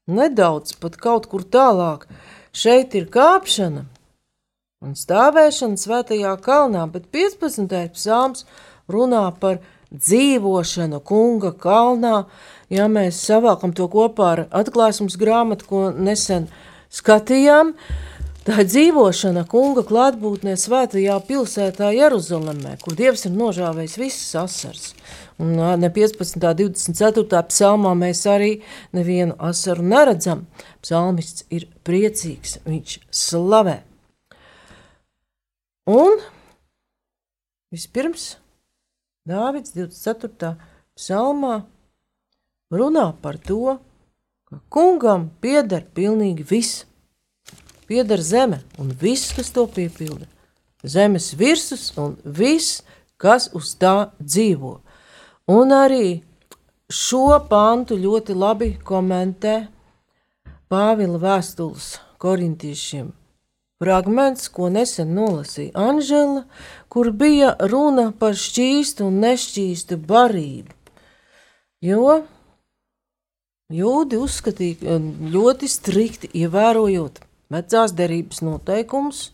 nedaudz 0.07 0.75
pat 0.79 0.97
kaut 0.99 1.27
kur 1.31 1.43
tālāk. 1.43 2.07
Šeit 2.53 2.93
ir 2.95 3.09
kāpšana 3.11 3.85
un 4.83 4.97
stāvēšana 4.99 5.79
svētajā 5.79 6.33
kalnā, 6.43 6.83
bet 6.91 7.07
15. 7.15 7.71
psalms 7.95 8.43
runā 8.91 9.25
par 9.39 9.61
dzīvošanu 9.93 10.99
kunga 11.05 11.53
kalnā, 11.53 12.25
ja 12.73 12.89
mēs 12.91 13.21
savākam 13.23 13.73
to 13.77 13.87
kopā 13.91 14.31
ar 14.35 14.41
atklāsmes 14.63 15.15
grāmatu, 15.21 15.69
ko 15.69 15.83
nesen 15.93 16.49
skatījām, 16.93 17.73
tā 18.43 18.63
ir 18.63 18.69
dzīvošana 18.71 19.45
kunga 19.49 19.85
klātbūtnē 19.87 20.57
svētajā 20.59 21.19
pilsētā 21.29 21.93
Jeruzalemē, 21.95 22.75
kur 22.83 22.97
Dievs 22.97 23.27
ir 23.29 23.37
nožāvējis 23.37 23.99
visas 24.01 24.35
asars. 24.43 24.89
Un 25.41 25.55
ne 25.79 25.89
15. 25.89 26.37
24. 26.37 27.41
psalmā 27.49 27.95
mēs 27.97 28.25
arī 28.29 28.51
nevienu 28.93 29.37
asaru 29.39 29.85
neredzam. 29.85 30.45
Psalmists 30.83 31.47
ir 31.49 31.65
priecīgs, 31.85 32.59
viņš 32.67 32.99
slavē. 33.09 33.81
Un 35.89 36.21
vispirms 37.73 38.35
Dāvids 39.23 39.71
24. 39.71 40.57
psalmā 40.99 41.63
runā 42.71 43.05
par 43.23 43.37
to, 43.39 43.77
ka 44.49 44.59
kungam 44.69 45.29
pieder 45.39 45.85
pilnīgi 45.95 46.43
viss. 46.43 46.83
Pieder 47.87 48.19
zeme 48.19 48.59
un 48.79 48.91
viss, 48.91 49.31
kas 49.35 49.51
to 49.55 49.63
piepilda. 49.67 50.27
Zemes 50.83 51.29
virsmas 51.39 51.93
un 51.95 52.17
viss, 52.23 52.81
kas 53.15 53.47
uz 53.55 53.71
tā 53.79 54.11
dzīvo. 54.19 54.81
Un 55.51 55.73
arī 55.75 56.21
šo 56.87 57.39
pantu 57.49 57.97
ļoti 57.99 58.35
labi 58.37 58.69
komentē 58.85 59.55
Pāvila 60.71 61.19
vēstules 61.21 61.97
korintiešiem 62.17 63.11
fragments, 63.83 64.47
ko 64.47 64.69
nesen 64.71 65.11
nolasīja 65.17 65.75
Anžela, 65.75 66.45
kur 66.89 67.11
bija 67.11 67.53
runa 67.59 68.11
par 68.19 68.37
šķīstu 68.39 69.09
un 69.09 69.19
nešķīstu 69.23 69.97
barību. 70.07 70.71
Jo 71.83 72.21
jūdi 73.73 74.19
uzskatīja 74.23 74.99
ļoti 75.33 75.67
strikti 75.67 76.29
ievērojot 76.43 77.19
vecās 77.53 77.93
derības 77.97 78.39
noteikumus, 78.45 79.25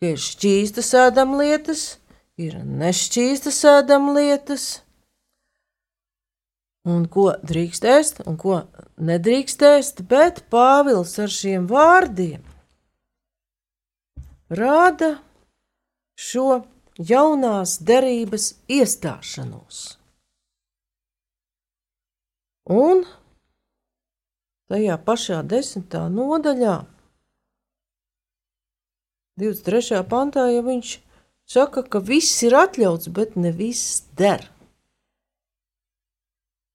ka 0.00 0.10
ir 0.16 0.18
šķīstas 0.20 0.90
ēdamlietas, 1.06 1.84
ir 2.42 2.58
nešķīstas 2.58 3.62
ēdamlietas, 3.76 4.66
un 6.86 7.06
ko 7.10 7.32
drīkst 7.42 7.86
ēst 7.90 8.22
un 8.26 8.38
ko 8.38 8.62
nedrīkst 8.96 9.64
ēst, 9.66 10.04
bet 10.08 10.44
Pāvils 10.52 11.16
ar 11.22 11.32
šiem 11.32 11.66
vārdiem 11.70 12.44
rāda 14.48 15.16
šo 16.16 16.62
jaunās 16.98 17.76
derības 17.82 18.52
iestāšanos. 18.70 19.80
Un 22.72 23.04
tajā 24.70 24.96
pašā 25.06 25.42
desmitā 25.46 26.06
nodaļā, 26.10 26.78
23. 29.36 30.00
pantā, 30.08 30.46
ja 30.48 30.62
viņš 30.64 30.96
saka, 31.46 31.84
ka 31.84 32.00
viss 32.00 32.40
ir 32.46 32.56
atļauts, 32.56 33.10
bet 33.12 33.36
ne 33.36 33.52
viss 33.54 34.00
der. 34.16 34.48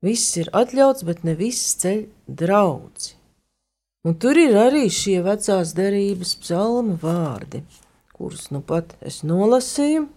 Viss 0.01 0.37
ir 0.41 0.49
atļauts, 0.57 1.05
bet 1.05 1.23
ne 1.23 1.35
viss 1.37 1.75
ceļ 1.81 2.05
draudzi. 2.25 3.13
Un 4.01 4.15
tur 4.17 4.37
ir 4.41 4.55
arī 4.57 4.87
šie 4.89 5.19
vecās 5.21 5.75
derības 5.77 6.33
psalma 6.41 6.95
vārdi, 7.03 7.61
kurus 8.15 8.47
nu 8.49 8.63
pat 8.65 8.95
es 9.05 9.21
nolasīju. 9.21 10.07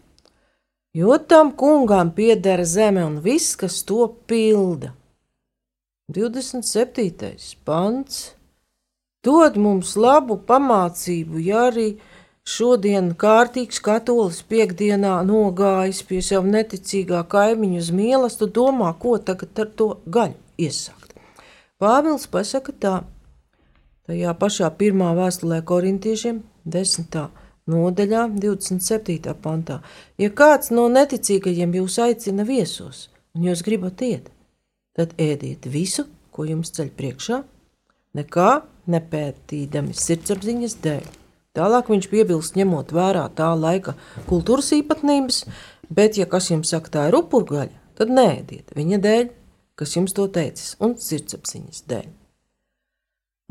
Jo 0.97 1.19
tam 1.29 1.51
kungām 1.59 2.15
pieder 2.17 2.63
zeme 2.65 3.03
un 3.05 3.19
viss, 3.21 3.59
kas 3.61 3.83
to 3.85 4.07
pilda. 4.31 4.95
27. 6.15 7.35
pants 7.65 8.23
dod 9.25 9.57
mums 9.61 9.97
labu 9.97 10.39
pamācību, 10.49 11.41
ja 11.45 11.67
arī 11.69 11.89
šodien 12.49 13.13
kārtīgs 13.21 13.81
katolis 13.85 14.43
piekdienā 14.49 15.17
nogājis 15.29 16.03
pie 16.09 16.21
sev 16.23 16.47
neticīgā 16.51 17.25
kaimiņa 17.33 17.81
uz 17.81 17.91
mīlestību, 17.95 18.53
domā, 18.61 18.93
ko 18.99 19.17
tagad 19.19 19.65
ar 19.65 19.73
to 19.81 19.91
gaļu 20.07 20.39
iesākt. 20.69 21.17
Pāvils 21.81 22.29
pasaka 22.31 22.73
tā, 22.81 22.95
Tajā 24.05 24.35
pašā 24.37 24.69
pirmā 24.77 25.15
vēstulē 25.17 25.63
korintiešiem, 25.65 26.43
10. 26.69 27.15
nodaļā, 27.73 28.27
27. 28.37 29.33
pantā. 29.41 29.79
Ja 30.21 30.29
kāds 30.29 30.69
no 30.77 30.85
neticīgajiem 30.93 31.73
jūs 31.79 31.97
aicina 32.05 32.45
viesos, 32.45 33.07
un 33.33 33.49
jūs 33.49 33.65
gribat 33.65 34.05
iet, 34.05 34.29
tad 34.93 35.17
ēdiet 35.17 35.65
visu, 35.73 36.05
ko 36.29 36.45
jums 36.45 36.75
ceļ 36.77 36.93
priekšā, 37.01 37.41
nekā 38.21 38.51
nepētīdami 38.93 39.97
sirdsapziņas 39.97 40.81
dēļ. 40.85 41.13
Tālāk 41.55 41.93
viņš 41.93 42.11
piebilst, 42.11 42.57
ņemot 42.59 42.91
vērā 42.95 43.29
tā 43.39 43.53
laika 43.55 43.95
kultūras 44.27 44.73
īpatnības, 44.75 45.45
bet, 45.87 46.19
ja 46.19 46.27
kas 46.27 46.51
jums 46.51 46.73
saka, 46.75 46.91
tā 46.91 47.07
ir 47.11 47.19
upurgaļa, 47.21 47.71
tad 47.99 48.11
nēdiet 48.11 48.75
viņa 48.75 48.99
dēļ, 49.05 49.31
kas 49.79 49.95
jums 49.95 50.17
to 50.17 50.27
teicis, 50.35 50.75
un 50.83 50.97
sirdsapziņas 50.99 51.87
dēļ. 51.91 52.13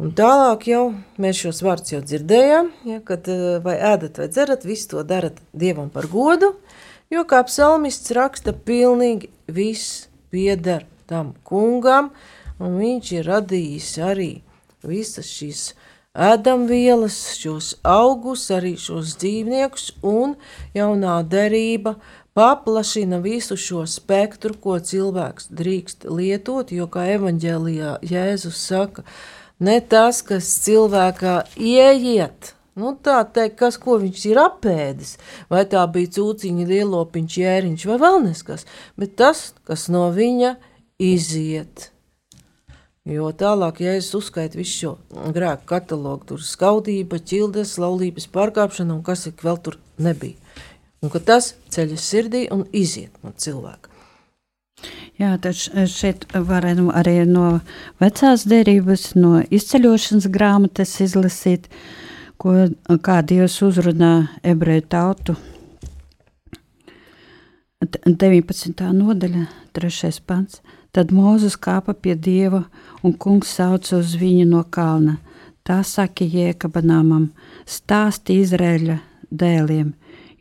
Un 0.02 0.10
tālāk 0.18 0.66
jau 0.72 0.82
mēs 1.22 1.44
šos 1.44 1.62
vārdus 1.62 1.94
jau 1.94 2.00
dzirdējām, 2.02 2.72
ja, 2.90 3.00
kad 3.06 3.28
eh, 3.30 3.60
vai 3.64 3.76
ēdat 3.78 4.18
vai 4.20 4.28
dzerat, 4.32 4.66
visu 4.66 4.90
to 4.96 5.04
darat 5.06 5.38
Dievam 5.54 5.92
par 5.94 6.10
godu, 6.12 6.50
jo 7.14 7.24
kā 7.30 7.44
psalmists 7.46 8.12
raksta, 8.18 8.56
pilnīgi 8.58 9.30
viss 9.48 10.08
pieder 10.34 10.88
tam 11.08 11.36
kungam, 11.46 12.10
un 12.58 12.80
viņš 12.82 13.14
ir 13.20 13.30
radījis 13.30 13.94
arī 14.04 14.32
visas 14.84 15.30
šīs 15.30 15.70
ēdamvielas, 16.14 17.16
šos 17.42 17.74
augus, 17.82 18.46
arī 18.54 18.76
šos 18.78 19.16
dzīvniekus, 19.18 19.88
un 20.06 20.36
jaunā 20.78 21.22
derība 21.26 21.96
paplašina 22.38 23.18
visu 23.24 23.58
šo 23.58 23.86
spektru, 23.90 24.54
ko 24.54 24.78
cilvēks 24.78 25.50
drīkst 25.50 26.06
lietot, 26.10 26.72
jo 26.72 26.86
kā 26.86 27.08
evaņģēlijā 27.16 27.96
Jēzus 28.06 28.60
saka, 28.62 29.06
ne 29.60 29.80
tas, 29.82 30.22
kas 30.22 30.50
cilvēkā 30.66 31.40
ieiet. 31.58 32.54
Nu, 32.78 32.96
tā 32.98 33.20
teikt, 33.30 33.58
kas, 33.60 33.78
viņš 33.78 34.22
ir 34.32 34.40
apēdis, 34.42 35.18
vai 35.50 35.62
tā 35.70 35.82
bija 35.94 36.10
cūciņa, 36.16 36.66
lielopiņš, 36.70 37.40
jēriņš 37.42 37.86
vai 37.90 37.98
vēl 38.02 38.22
neskas, 38.24 38.66
bet 38.98 39.14
tas, 39.22 39.52
kas 39.66 39.90
no 39.94 40.08
viņa 40.14 40.56
iziet. 40.98 41.92
Jo 43.04 43.34
tālāk, 43.36 43.82
ja 43.84 43.98
es 44.00 44.14
uzskaitu 44.16 44.62
visu 44.62 44.78
šo 44.78 45.32
grēku 45.36 45.68
katalogu, 45.68 46.24
tur 46.30 46.44
skaudība, 46.48 47.18
ķildes, 47.20 47.76
laulības 47.84 48.30
pārkāpšana 48.32 48.96
un 48.96 49.02
kas 49.04 49.26
ik 49.28 49.44
vēl 49.44 49.58
tur 49.60 49.76
nebija. 50.00 50.40
Un 51.04 51.12
ka 51.12 51.20
tas 51.20 51.50
ceļas 51.76 52.06
sirdī 52.14 52.46
un 52.56 52.64
iziet 52.72 53.12
no 53.20 53.34
cilvēka. 53.36 53.92
Jā, 55.20 55.34
tad 55.44 55.60
šeit 55.92 56.24
varam 56.48 56.88
arī 56.96 57.18
no 57.28 57.60
vecās 58.00 58.46
derības, 58.48 59.10
no 59.20 59.42
izceļošanas 59.52 60.30
grāmatas 60.32 60.96
izlasīt, 61.04 61.68
ko, 62.40 62.70
kā 63.04 63.20
Dievs 63.20 63.60
uzrunā 63.68 64.14
ebreju 64.48 64.86
tautu. 64.96 65.36
19. 67.84 68.80
nodaļa, 68.96 69.44
3. 69.76 70.24
pants. 70.24 70.64
Tad 70.94 71.10
Mūzes 71.10 71.56
kāpa 71.58 71.96
pie 71.98 72.14
Dieva, 72.14 72.68
un 73.04 73.16
kungs 73.20 73.56
sauca 73.58 73.98
uz 74.00 74.16
viņu 74.20 74.48
no 74.50 74.64
kalna. 74.64 75.18
Tā 75.64 75.80
saka 75.88 76.26
Jēkabanāmam, 76.28 77.30
stāsti 77.66 78.42
Izrēļa 78.44 78.98
dēliem. 79.32 79.94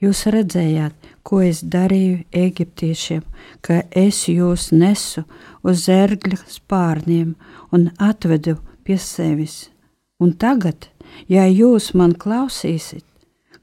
Jūs 0.03 0.25
redzējāt, 0.35 0.97
ko 1.23 1.45
es 1.47 1.61
darīju 1.63 2.25
eģiptiešiem, 2.35 3.23
ka 3.63 3.85
es 3.95 4.25
jūs 4.27 4.73
nesu 4.75 5.23
uz 5.63 5.85
zērgļa 5.87 6.41
spārniem 6.51 7.37
un 7.71 7.91
atvedu 8.03 8.57
pie 8.83 8.99
sevis. 8.99 9.69
Un 10.19 10.35
tagad, 10.35 10.89
ja 11.31 11.47
jūs 11.47 11.93
man 11.99 12.17
klausīsiet, 12.19 13.05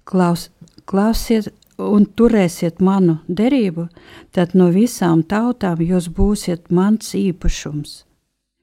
klaus, 0.08 0.48
klausiet 0.88 1.52
un 1.80 2.06
turēsiet 2.08 2.80
manu 2.84 3.20
derību, 3.28 3.88
tad 4.36 4.56
no 4.56 4.70
visām 4.76 5.24
tautām 5.24 5.84
jūs 5.84 6.10
būsiet 6.16 6.72
mans 6.72 7.14
īpašums, 7.16 8.04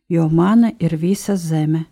jo 0.09 0.29
mana 0.29 0.73
ir 0.79 0.97
visa 1.01 1.37
zeme. 1.37 1.87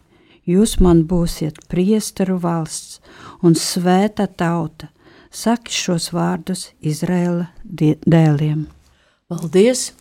Jūs 0.45 0.77
man 0.85 1.07
būsiet 1.09 1.63
priesteru 1.73 2.37
valsts 2.43 3.01
un 3.43 3.57
svēta 3.57 4.27
tauta, 4.29 4.91
saki 5.33 5.73
šos 5.73 6.11
vārdus 6.13 6.69
Izraēla 6.85 7.49
dēliem. 7.65 8.67
Paldies! 9.29 9.93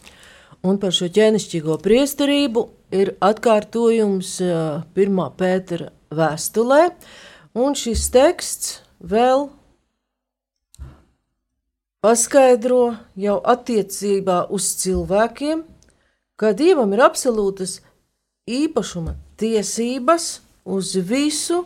Un 0.64 0.78
par 0.80 0.94
šo 0.96 1.10
ķēnišķīgo 1.12 1.76
priesterību 1.84 2.62
ir 2.96 3.16
atkārtojums 3.24 4.38
1. 4.44 5.24
pētera 5.40 5.90
vēstulē, 6.14 6.86
un 7.60 7.76
šis 7.76 8.06
teksts 8.14 8.78
vēl 9.00 9.50
paskaidro 12.04 12.94
jau 13.20 13.38
attiecībā 13.56 14.46
uz 14.56 14.70
cilvēkiem, 14.84 15.64
ka 16.40 16.52
Dievam 16.56 16.96
ir 16.96 17.04
absolūtas 17.08 17.82
īpašuma 18.50 19.16
tiesības 19.40 20.42
uz 20.66 20.96
visu, 20.96 21.64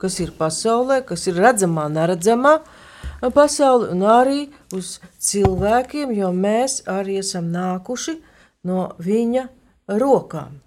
kas 0.00 0.18
ir 0.22 0.32
pasaulē, 0.38 1.02
kas 1.04 1.26
ir 1.28 1.36
redzamā, 1.40 1.88
neredzamā 1.92 2.58
pasauli, 3.34 3.90
un 3.92 4.04
arī 4.08 4.38
uz 4.74 4.98
cilvēkiem, 5.20 6.14
jo 6.16 6.30
mēs 6.32 6.82
arī 6.88 7.18
esam 7.20 7.50
nākuši 7.52 8.16
no 8.68 8.92
viņa 9.02 9.48
rokām. 10.00 10.60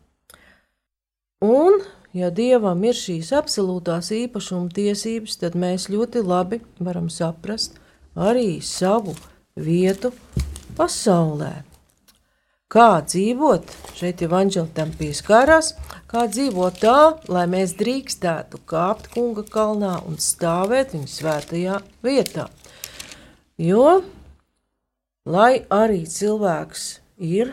Un, 1.42 1.80
ja 2.14 2.30
Dievam 2.30 2.84
ir 2.86 2.98
šīs 2.98 3.32
absolūtās 3.34 4.12
īpašuma 4.14 4.70
tiesības, 4.76 5.40
tad 5.42 5.58
mēs 5.58 5.90
ļoti 5.90 6.22
labi 6.22 6.62
varam 6.78 7.10
saprast 7.10 7.80
arī 8.14 8.60
savu 8.62 9.16
vietu 9.56 10.14
pasaulē. 10.78 11.71
Kā 12.72 13.02
dzīvot, 13.04 13.68
šeit 14.00 14.22
jau 14.24 14.30
Anģela 14.38 14.70
tam 14.72 14.94
pieskārās, 14.96 15.74
kā 16.08 16.24
dzīvot 16.32 16.78
tā, 16.80 17.00
lai 17.28 17.44
mēs 17.52 17.74
drīkstētu 17.80 18.62
kāpt 18.70 19.10
kunga 19.12 19.44
kalnā 19.44 19.98
un 20.08 20.16
stāvēt 20.24 20.96
viņa 20.96 21.12
svētajā 21.12 21.82
vietā. 22.08 22.48
Jo, 23.60 24.00
lai 25.28 25.66
arī 25.68 26.06
cilvēks 26.08 26.88
ir 27.20 27.52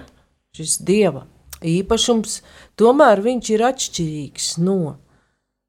šis 0.54 0.78
dieva 0.86 1.26
īpašums, 1.66 2.38
tomēr 2.78 3.18
viņš 3.26 3.52
ir 3.56 3.66
atšķirīgs 3.72 4.48
no 4.62 4.96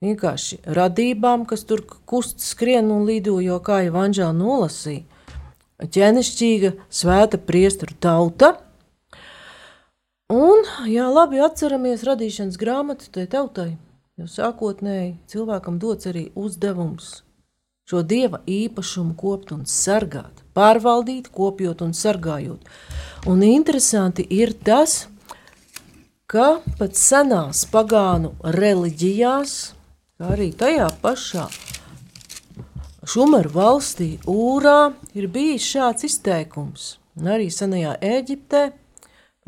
vienkārši 0.05 0.62
radībām, 0.77 1.49
kas 1.49 1.65
tur 1.65 1.81
kust, 2.05 2.38
skrien 2.45 2.93
un 2.93 3.09
lido, 3.09 3.39
jo 3.41 3.57
kā 3.65 3.81
Anģela 3.89 4.31
nolasīja, 4.38 5.03
ķēnišķīga 5.81 6.75
svēta 6.93 7.41
priestru 7.41 7.97
tauta. 7.99 8.59
Un, 10.29 10.61
jā, 10.85 11.07
labi 11.09 11.41
atceramies 11.41 12.03
radīšanas 12.05 12.59
grāmatu 12.61 13.09
tai 13.15 13.25
tautai, 13.31 13.71
jo 14.19 14.27
sākotnēji 14.29 15.15
cilvēkam 15.31 15.79
dots 15.81 16.09
arī 16.11 16.27
uzdevums 16.37 17.23
šo 17.89 18.03
dieva 18.05 18.43
īpašumu 18.45 19.15
kopt 19.17 19.49
un 19.55 19.63
sargāt, 19.65 20.43
pārvaldīt, 20.53 21.31
kopjot 21.33 21.81
un 21.81 21.95
sargājot. 21.97 22.67
Un 23.25 23.41
interesanti 23.41 24.27
ir 24.29 24.53
tas, 24.53 25.07
ka 26.29 26.59
pat 26.77 26.99
senās 26.99 27.63
pagānu 27.73 28.35
reliģijās, 28.45 29.55
kā 30.19 30.33
arī 30.35 30.51
tajā 30.53 30.91
pašā 31.01 31.49
Šumeru 33.09 33.49
valstī, 33.55 34.19
Ūrā, 34.29 34.91
ir 35.17 35.25
bijis 35.33 35.65
šāds 35.65 36.05
izteikums. 36.05 36.99
Un 37.17 37.31
arī 37.33 37.47
senajā 37.49 37.95
Eģiptē 38.05 38.67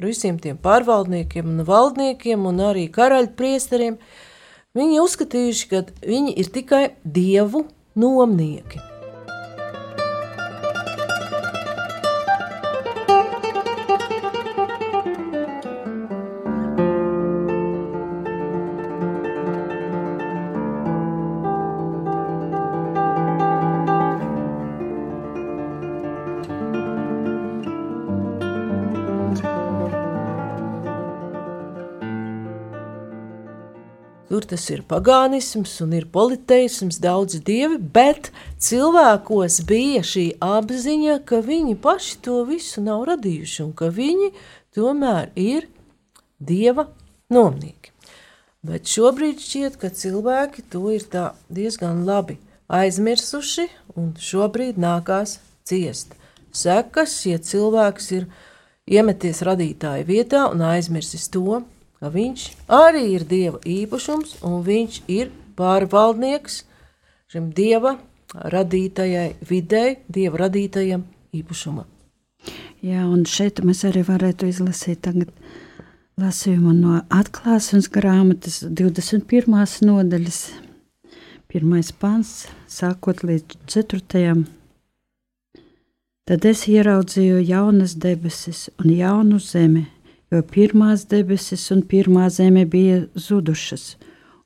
par 0.02 0.10
visiem 0.10 0.38
tiem 0.42 0.58
pārvaldniekiem 0.58 1.46
un 1.46 1.66
valdniekiem 1.66 2.46
un 2.50 2.62
arī 2.72 2.88
karaļpriesteriem, 2.90 4.00
viņi 4.74 5.02
uzskatījuši, 5.04 5.68
ka 5.70 5.84
viņi 6.02 6.34
ir 6.42 6.50
tikai 6.50 6.86
dievu 7.06 7.68
nomnieki. 7.96 8.91
Tas 34.52 34.68
ir 34.74 34.84
pagānisms 34.88 35.78
un 35.86 35.96
ir 35.96 36.10
politeisms, 36.12 37.00
daudz 37.00 37.40
dievi, 37.48 37.80
bet 37.80 38.30
cilvēkos 38.60 39.62
bija 39.70 40.04
šī 40.06 40.26
apziņa, 40.44 41.22
ka 41.28 41.40
viņi 41.46 41.78
paši 41.80 42.20
to 42.26 42.42
visu 42.50 42.84
nav 42.84 43.06
radījuši 43.10 43.64
un 43.64 43.72
ka 43.80 43.88
viņi 43.96 44.34
tomēr 44.76 45.32
ir 45.40 45.70
dieva 46.40 46.90
nomnieki. 47.32 47.96
Bet 48.62 48.86
šobrīd 48.86 49.40
šķiet, 49.42 49.80
ka 49.82 49.90
cilvēki 49.90 50.68
to 50.70 50.92
ir 50.94 51.08
diezgan 51.50 52.04
labi 52.06 52.38
aizmirsuši 52.72 53.68
un 53.98 54.12
šobrīd 54.22 54.78
nākās 54.80 55.40
ciest. 55.68 56.14
Sekas, 56.52 57.16
ja 57.26 57.40
cilvēks 57.40 58.12
ir 58.18 58.28
iemeties 58.92 59.42
radītāja 59.48 60.06
vietā 60.08 60.44
un 60.52 60.62
aizmirsis 60.68 61.30
to, 61.32 61.64
ka 62.02 62.10
viņš 62.10 62.44
arī 62.74 63.04
ir 63.14 63.28
dieva 63.30 63.62
īpašums 63.62 64.40
un 64.48 64.64
viņš 64.66 65.02
ir 65.14 65.30
pārvaldnieks 65.58 66.64
šim 67.30 67.52
dieva 67.56 67.96
radītajai 68.34 69.36
videi, 69.48 70.00
dieva 70.10 70.48
radītajam 70.48 71.04
īpašumam. 71.36 71.86
Jā, 72.82 73.06
un 73.06 73.28
šeit 73.30 73.62
mēs 73.62 73.84
arī 73.86 74.02
varētu 74.08 74.50
izlasīt 74.50 75.04
tagad 75.06 75.30
lasījumu 76.18 76.74
no 76.74 76.98
atklāsmes 77.14 77.92
grāmatas 77.94 78.64
21. 78.66 79.46
nodaļas, 79.86 80.40
pirmais 81.52 81.92
pants, 81.94 82.48
sākot 82.66 83.22
līdz 83.28 83.62
4. 83.70 84.34
Tad 86.26 86.46
es 86.48 86.66
ieraudzīju 86.72 87.42
jaunas 87.46 87.94
debesis 88.00 88.70
un 88.80 88.94
jaunu 88.96 89.38
zemi, 89.42 89.86
jo 90.32 90.42
pirmās 90.54 91.06
debesis 91.12 91.68
un 91.76 91.84
pirmā 91.84 92.30
zeme 92.32 92.66
bija 92.66 93.02
zudušas, 93.16 93.96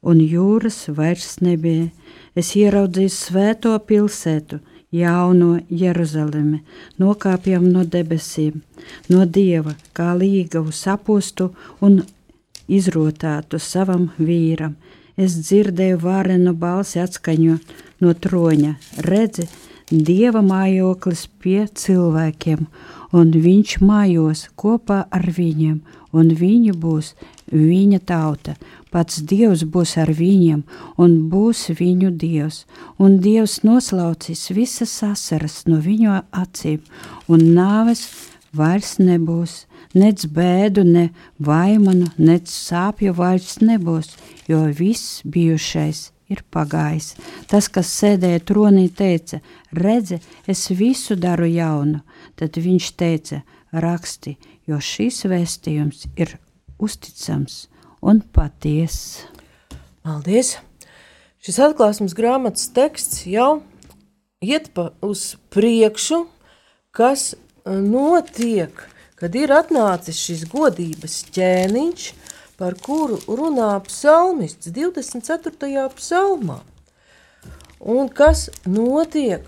un 0.01 0.21
jūras 0.21 0.85
vairs 0.97 1.37
nebija. 1.45 1.89
Es 2.35 2.55
ieraudzīju 2.59 3.11
svēto 3.13 3.75
pilsētu, 3.87 4.59
jauno 4.95 5.59
Jeruzalemi, 5.69 6.61
nokāpjam 7.01 7.67
no 7.71 7.83
debesīm, 7.83 8.61
no 9.09 9.25
dieva, 9.25 9.75
kā 9.93 10.13
līgavu 10.17 10.73
sapostu 10.75 11.51
un 11.81 12.01
izrotātu 12.67 13.59
savam 13.59 14.09
vīram. 14.17 14.75
Es 15.15 15.37
dzirdēju 15.39 15.99
vārenu 16.03 16.51
balsi 16.59 16.99
atskaņo 16.99 17.57
no 18.03 18.13
troņa, 18.25 18.73
redzi, 19.07 19.47
dieva 19.91 20.41
mājoklis 20.43 21.27
pie 21.39 21.67
cilvēkiem, 21.71 22.65
un 23.15 23.32
viņš 23.45 23.78
mājos 23.80 24.45
kopā 24.60 25.06
ar 25.17 25.30
viņiem, 25.38 25.80
un 26.12 26.32
viņi 26.41 26.73
būs 26.84 27.13
viņa 27.51 27.99
tauta. 28.10 28.56
Pats 28.91 29.21
Dievs 29.30 29.63
būs 29.71 29.95
ar 30.01 30.12
viņiem, 30.15 30.63
un 31.01 31.15
būs 31.32 31.67
viņu 31.80 32.12
Dievs, 32.19 32.63
un 32.99 33.19
Dievs 33.23 33.62
noslaucīs 33.67 34.49
visas 34.56 34.93
asaras 35.04 35.63
no 35.69 35.80
viņu 35.84 36.21
acīm, 36.43 36.82
un 37.28 37.45
nāves 37.58 38.08
vairs 38.56 38.97
nebūs, 38.99 39.65
nec 39.95 40.25
bēdu, 40.32 40.84
ne 40.88 41.10
vaimanu, 41.39 42.12
nec 42.17 42.51
sāpju 42.51 43.15
vairs 43.15 43.58
nebūs, 43.63 44.15
jo 44.47 44.63
viss 44.80 45.23
bijušais 45.23 46.10
ir 46.32 46.41
pagājis. 46.51 47.13
Tas, 47.49 47.67
kas 47.69 47.91
sēdēja 47.99 48.41
tronī, 48.47 48.88
teica: 48.89 49.41
Redzi, 49.75 50.19
es 50.47 50.67
visu 50.71 51.17
daru 51.19 51.47
jaunu. 51.49 52.01
Tad 52.35 52.59
viņš 52.59 52.89
teica: 52.99 53.41
Raksti, 53.71 54.35
jo 54.67 54.79
šis 54.79 55.23
vēstījums 55.29 56.05
ir 56.19 56.37
uzticams 56.81 57.65
un 58.03 58.21
patiess. 58.35 59.25
Paldies! 60.05 60.57
Šis 61.45 61.59
atklāsmes 61.61 62.15
grāmatas 62.17 62.71
teksts 62.73 63.25
jau 63.29 63.61
iet 64.41 64.71
pa 64.73 64.89
uz 65.05 65.35
priekšu, 65.53 66.23
kas 66.95 67.35
notiek, 67.65 68.73
kad 69.17 69.35
ir 69.37 69.53
atnācis 69.53 70.19
šis 70.19 70.45
godības 70.49 71.19
ķēniņš, 71.35 72.07
par 72.57 72.77
kuru 72.79 73.19
runā 73.27 73.73
psalmists 73.87 74.71
24. 74.73 75.85
psalmā. 75.97 76.61
Un 77.79 78.09
kas 78.09 78.47
notiek, 78.65 79.45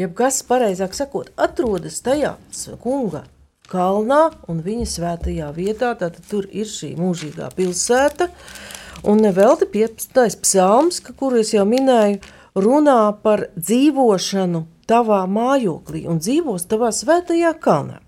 jeb 0.00 0.14
kas 0.18 0.42
pareizāk 0.46 0.96
sakot, 0.96 1.30
atrodas 1.36 2.00
tajā 2.04 2.36
kunga 2.82 3.24
kalnā 3.70 4.28
un 4.50 4.60
viņa 4.64 4.86
svētajā 4.90 5.48
vietā, 5.56 5.94
tad 5.98 6.18
tur 6.28 6.46
ir 6.52 6.68
šī 6.68 6.94
mūžīgā 7.00 7.48
pilsēta, 7.56 8.28
un 9.08 9.22
nevelti 9.24 9.68
15. 9.72 10.40
psalms, 10.44 11.00
kuru 11.18 11.40
es 11.40 11.54
jau 11.54 11.64
minēju, 11.68 12.20
runā 12.54 13.00
par 13.24 13.48
dzīvošanu 13.56 14.64
tavā 14.88 15.24
mājoklī 15.30 16.04
un 16.10 16.20
dzīvos 16.20 16.68
tavā 16.70 16.92
svētajā 16.92 17.54
kalnā. 17.60 18.00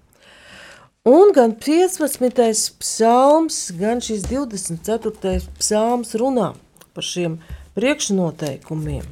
Un 1.06 1.30
gan 1.30 1.54
15. 1.54 2.72
psalms, 2.82 3.58
gan 3.78 4.02
šis 4.02 4.26
24. 4.26 5.38
psalms 5.60 6.16
runā 6.18 6.50
par 6.96 7.06
šiem 7.06 7.38
priekšnoteikumiem. 7.78 9.06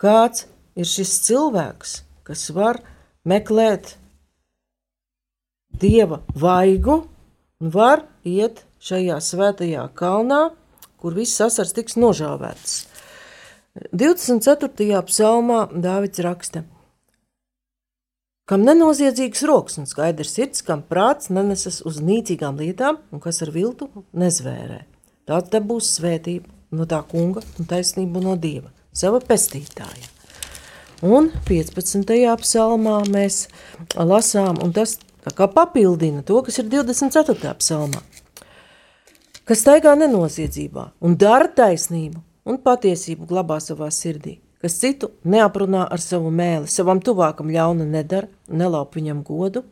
Kāds 0.00 0.44
ir 0.80 0.88
šis 0.88 1.12
cilvēks, 1.26 1.94
kas 2.24 2.48
var 2.56 2.80
meklēt 3.28 3.94
dieva 5.80 6.22
vaigu 6.34 7.02
un 7.60 7.72
var 7.74 8.06
iet 8.24 8.64
šajā 8.80 9.18
svētajā 9.20 9.86
kalnā, 9.96 10.50
kur 11.00 11.16
viss 11.16 11.36
sasars 11.36 11.74
tiks 11.76 11.96
nožāvēts. 12.00 12.84
24. 13.94 15.02
psalmā 15.06 15.60
Dāvids 15.70 16.20
raksta: 16.24 16.64
Kam 18.50 18.64
nenoziedzīgs 18.66 19.44
rokas 19.46 19.78
un 19.78 19.86
skaidrs 19.86 20.34
sirds, 20.34 20.64
kam 20.66 20.82
prāts 20.82 21.30
nenesas 21.30 21.78
uz 21.86 22.00
nīcīgām 22.02 22.58
lietām 22.58 22.98
un 23.14 23.22
kas 23.22 23.44
ar 23.46 23.52
viltu 23.54 23.86
nezvērē. 24.10 24.80
Tāds 25.30 25.52
te 25.52 25.60
būs 25.62 25.92
svētība 26.00 26.50
no 26.74 26.88
tā 26.90 26.98
kunga 27.06 27.44
un 27.60 27.70
taisnība 27.70 28.22
no 28.24 28.34
dieva, 28.34 28.72
sava 28.90 29.22
pestītāja. 29.22 30.19
Un 31.00 31.30
15. 31.48 32.04
psalmā 32.42 32.98
mēs 33.08 33.46
lasām, 33.96 34.58
un 34.60 34.74
tas 34.76 34.98
kā 35.32 35.46
papildina 35.48 36.20
to, 36.20 36.42
kas 36.44 36.60
ir 36.60 36.68
24. 36.68 37.54
psalmā. 37.56 38.02
Kas 39.48 39.62
staigā 39.64 39.94
nenoziedzībā 39.96 40.90
un 41.00 41.16
dara 41.16 41.48
taisnību 41.48 42.20
un 42.44 42.60
patiesību 42.60 43.24
glabā 43.32 43.56
savā 43.64 43.88
sirdī, 43.88 44.36
kas 44.60 44.76
citu 44.76 45.14
neaprunā 45.24 45.86
ar 45.88 46.04
savu 46.04 46.28
mēli, 46.28 46.68
savam 46.68 47.00
tuvākam 47.00 47.48
ļauna 47.48 47.88
nedara, 47.88 48.28
nelaup 48.52 49.00
viņam 49.00 49.24
godu, 49.24 49.64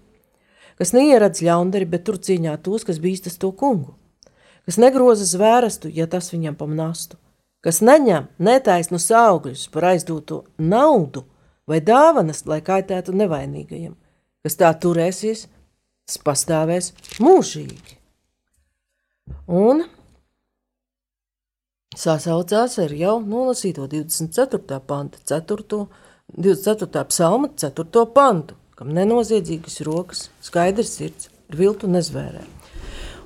kas 0.80 0.96
neieradz 0.96 1.44
ļaundari, 1.44 1.84
bet 1.92 2.08
tur 2.08 2.16
cīņā 2.16 2.56
tos, 2.64 2.88
kas 2.88 3.04
bīstas 3.04 3.36
to 3.36 3.52
kungu, 3.52 3.98
kas 4.64 4.80
negroza 4.80 5.28
zvērestu, 5.28 5.92
ja 5.92 6.08
tas 6.08 6.32
viņam 6.32 6.56
pamnastu, 6.56 7.20
kas 7.64 7.80
neņem 7.84 8.28
netaisnu 8.38 9.00
saugļus 9.02 9.66
par 9.74 9.90
aizdoto 9.92 10.44
naudu 10.58 11.24
vai 11.68 11.80
dāvanas, 11.84 12.44
lai 12.48 12.60
kaitētu 12.64 13.14
nevainīgajam, 13.16 13.94
kas 14.44 14.58
tā 14.60 14.72
turēsies, 14.82 15.46
tas 16.08 16.20
pastāvēs 16.24 16.92
mūžīgi. 17.20 17.98
Un 19.52 19.84
sasaucās 21.98 22.78
ar 22.80 22.94
jau 22.96 23.18
nolasīto 23.24 23.88
24. 23.90 24.80
panta 24.86 25.20
4. 25.28 25.86
24. 26.36 27.04
psalma 27.08 27.50
4. 27.56 28.06
pantu, 28.14 28.56
kam 28.76 28.92
nenoziedzīgas 28.96 29.80
rokas, 29.86 30.26
skaidrs 30.44 30.94
sirds, 30.98 31.30
ir 31.48 31.60
viltu 31.60 31.88
nezvērē. 31.90 32.44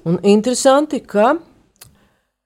Un 0.08 0.18
interesanti, 0.26 0.98
ka 1.02 1.36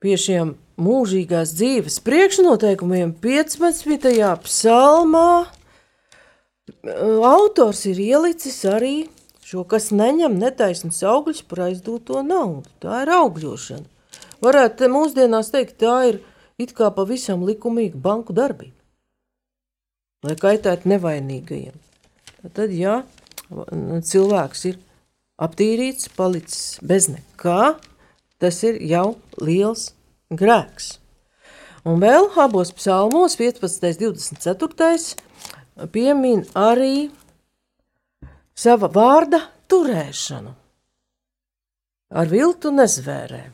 pie 0.01 0.17
šiem 0.21 0.55
mūžīgās 0.81 1.55
dzīves 1.57 1.99
priekšnoteikumiem 2.05 3.15
15. 3.23 4.13
psalmā 4.45 5.31
uh, 5.45 5.51
autors 7.31 7.85
ir 7.89 8.01
ielicis 8.03 8.59
arī 8.69 8.97
šo, 9.47 9.65
kas 9.69 9.93
neņem 9.95 10.37
netaisnas 10.41 11.03
augļus 11.07 11.45
par 11.49 11.67
aizdūto 11.71 12.23
naudu. 12.27 12.69
Tā 12.83 13.05
ir 13.05 13.13
augļošana. 13.17 13.87
Varētu 14.45 14.91
mūsdienās 14.93 15.53
teikt, 15.55 15.79
tā 15.81 15.97
ir 16.11 16.21
it 16.61 16.75
kā 16.77 16.91
pavisam 16.95 17.45
likumīga 17.47 17.99
banku 18.01 18.37
darbība. 18.37 18.75
Lai 20.27 20.37
kaitētu 20.41 20.91
nevainīgajiem. 20.91 21.77
Tad, 22.53 22.73
ja 22.75 23.01
cilvēks 23.49 24.65
ir 24.71 24.79
aptīrīts, 25.43 26.11
palicis 26.17 26.79
bez 26.83 27.09
nekā, 27.13 27.77
tas 28.43 28.63
ir 28.67 28.81
jau 28.83 29.17
liels 29.41 29.93
grēks. 30.31 30.97
Un 31.87 32.01
vēl 32.03 32.33
abos 32.43 32.73
psalmos, 32.75 33.37
15. 33.39 34.07
un 34.09 34.17
24. 34.19 35.87
piemin 35.93 36.43
arī 36.59 37.11
sava 38.57 38.89
vārda 38.91 39.45
turēšanu. 39.71 40.55
Ar 42.17 42.31
viltu 42.31 42.73
nezvērē. 42.75 43.45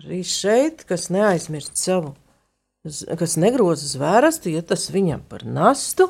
Arī 0.00 0.22
šeit, 0.24 0.84
kas 0.88 1.08
neaizmirst 1.12 1.76
savu, 1.80 2.14
kas 3.20 3.36
negroza 3.40 3.88
zvērstu, 3.90 4.52
ja 4.54 4.62
tas 4.64 4.86
viņam 4.92 5.24
par 5.28 5.44
nastu, 5.44 6.06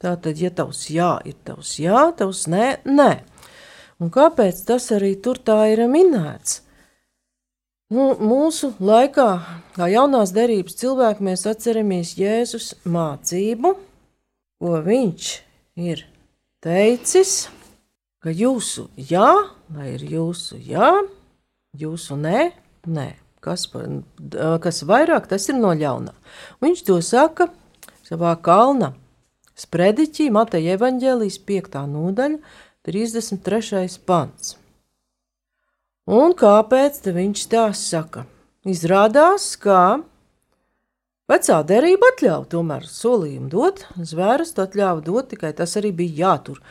tātad, 0.00 0.38
ja 0.40 0.52
tavs 0.54 0.86
jā 0.92 1.16
ir 1.28 1.36
tavs 1.44 1.74
jā, 1.82 2.06
tavs 2.16 2.46
nē, 2.48 2.78
nē. 2.86 3.10
Un 3.98 4.12
kāpēc 4.14 4.62
tas 4.68 4.88
arī 4.94 5.16
tur 5.20 5.40
tā 5.42 5.58
ir 5.72 5.82
minēts? 5.90 6.62
Nu, 7.88 8.10
mūsu 8.20 8.74
laikā, 8.84 9.26
kā 9.72 9.86
jaunās 9.88 10.34
derības 10.36 10.74
cilvēki, 10.76 11.24
mēs 11.24 11.46
atceramies 11.48 12.10
Jēzus 12.18 12.74
mācību, 12.84 13.70
ko 14.60 14.72
viņš 14.84 15.28
ir 15.88 16.02
teicis, 16.60 17.46
ka 18.20 18.28
jūsu 18.28 18.90
jā, 19.08 19.30
lai 19.72 19.94
ir 19.94 20.04
jūsu 20.04 20.60
jā, 20.68 20.92
jūsu 21.80 22.20
nē, 22.20 22.50
nē. 22.84 23.08
Kas, 23.40 23.64
par, 23.72 23.86
kas 24.60 24.82
vairāk, 24.84 25.30
tas 25.30 25.48
ir 25.48 25.56
no 25.56 25.72
ļaunā. 25.72 26.12
Viņš 26.60 26.84
to 26.90 27.00
saka 27.06 27.48
savā 28.04 28.34
kalna 28.44 28.92
sprediķī, 29.56 30.28
Mateja 30.34 30.76
evaņģēlijas 30.76 31.40
5. 31.48 31.84
nodaļa, 31.88 32.42
33. 32.84 33.86
pants. 34.04 34.58
Un 36.08 36.32
kāpēc 36.32 37.02
viņš 37.04 37.40
tā 37.52 37.66
saka? 37.76 38.22
Izrādās, 38.64 39.50
ka 39.60 40.00
vecā 41.28 41.58
derība 41.68 42.08
atļāva 42.14 42.46
tomēr 42.48 42.86
solījumu 42.88 43.50
dot, 43.52 43.82
zvērstu 44.00 44.62
atļāva 44.64 45.02
dot, 45.04 45.28
tikai 45.34 45.50
tas 45.58 45.76
arī 45.76 45.90
bija 45.98 46.22
jātur. 46.22 46.62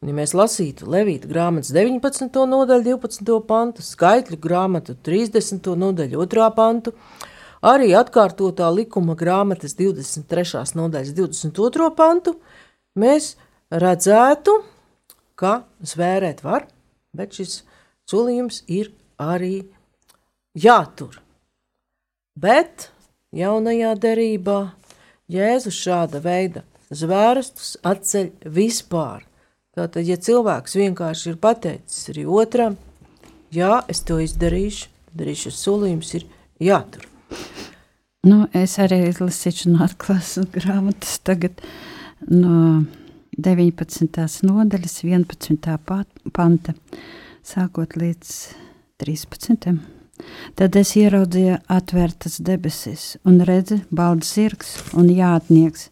Un, 0.00 0.08
ja 0.08 0.16
mēs 0.16 0.32
lasītu 0.32 0.88
Levīta 0.88 1.28
grāmatas 1.28 1.74
19. 1.76 2.40
nodaļu, 2.48 2.96
12. 2.96 3.36
pantu, 3.44 3.84
skaitļu 3.84 4.40
grāmatu 4.40 4.96
30. 5.04 5.70
nodaļu, 5.84 6.24
2. 6.32 6.48
pantu, 6.56 6.96
arī 7.60 7.92
atkārtotā 8.00 8.72
likuma 8.72 9.12
grāmatas 9.12 9.76
23. 9.76 10.64
nodaļas 10.80 11.12
22. 11.20 11.92
pantu, 12.00 12.38
mēs 12.96 13.34
redzētu, 13.68 14.56
ka 15.36 15.58
zvērēt 15.84 16.40
var, 16.48 16.70
bet 17.12 17.36
šis 17.36 17.65
solījums 18.10 18.62
ir 18.66 18.92
arī 19.18 19.66
jātur. 20.56 21.18
Bet 22.36 22.90
jaunajā 23.36 23.94
derībā 24.00 24.58
Jēzus 25.32 25.78
šāda 25.82 26.20
veida 26.22 26.62
zvērstus 26.94 27.76
atceļ 27.86 28.28
vispār. 28.54 29.24
Tātad, 29.76 30.06
ja 30.08 30.16
cilvēks 30.16 30.76
vienkārši 30.78 31.32
ir 31.32 31.40
pateicis 31.40 32.12
arī 32.12 32.24
otram, 32.30 32.76
jā, 33.52 33.82
es 33.92 34.00
to 34.06 34.20
izdarīšu, 34.22 34.88
darīšu 35.16 35.52
solījums, 35.52 36.14
ir 36.16 36.24
jātur. 36.62 37.04
Nu, 38.26 38.46
es 38.56 38.78
arī 38.82 39.02
lasīšu 39.12 39.74
no 39.74 39.84
atklāsmes 39.84 40.48
grāmatas 40.54 41.18
tagad 41.26 41.60
no 42.30 42.86
19. 43.36 44.24
nodaļas 44.48 44.96
11. 45.04 45.76
panta 46.32 46.74
sākot 47.46 47.94
līdz 47.98 48.30
13. 48.98 49.76
Tad 50.58 50.76
es 50.80 50.94
ieraudzīju 50.98 51.60
atvērtas 51.70 52.40
debesis 52.42 53.04
un 53.28 53.38
redzu 53.46 53.82
baldu 53.94 54.26
zirgs 54.26 54.72
un 54.96 55.10
jātnieks, 55.12 55.90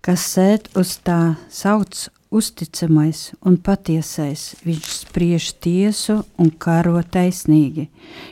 kas 0.00 0.24
sēž 0.34 0.70
uz 0.80 0.94
tā 1.04 1.18
sauc 1.52 2.06
uzticamais 2.30 3.32
un 3.44 3.58
patiesais. 3.60 4.54
Viņš 4.64 4.86
spriež 5.02 5.50
tiesu 5.60 6.20
un 6.40 6.52
karo 6.62 7.02
taisnīgi. 7.02 7.88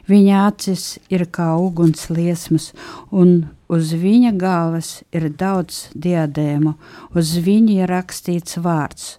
Viņa 0.08 0.44
acis 0.46 0.86
ir 1.12 1.26
kā 1.34 1.50
uguns 1.58 2.06
liesmas, 2.08 2.70
un 3.10 3.50
uz 3.68 3.92
viņa 3.92 4.32
galvas 4.38 5.02
ir 5.12 5.28
daudz 5.34 5.88
diadēmu. 5.98 6.76
Uz 7.12 7.34
viņa 7.42 7.82
ir 7.82 7.92
rakstīts 7.92 8.56
vārds, 8.62 9.18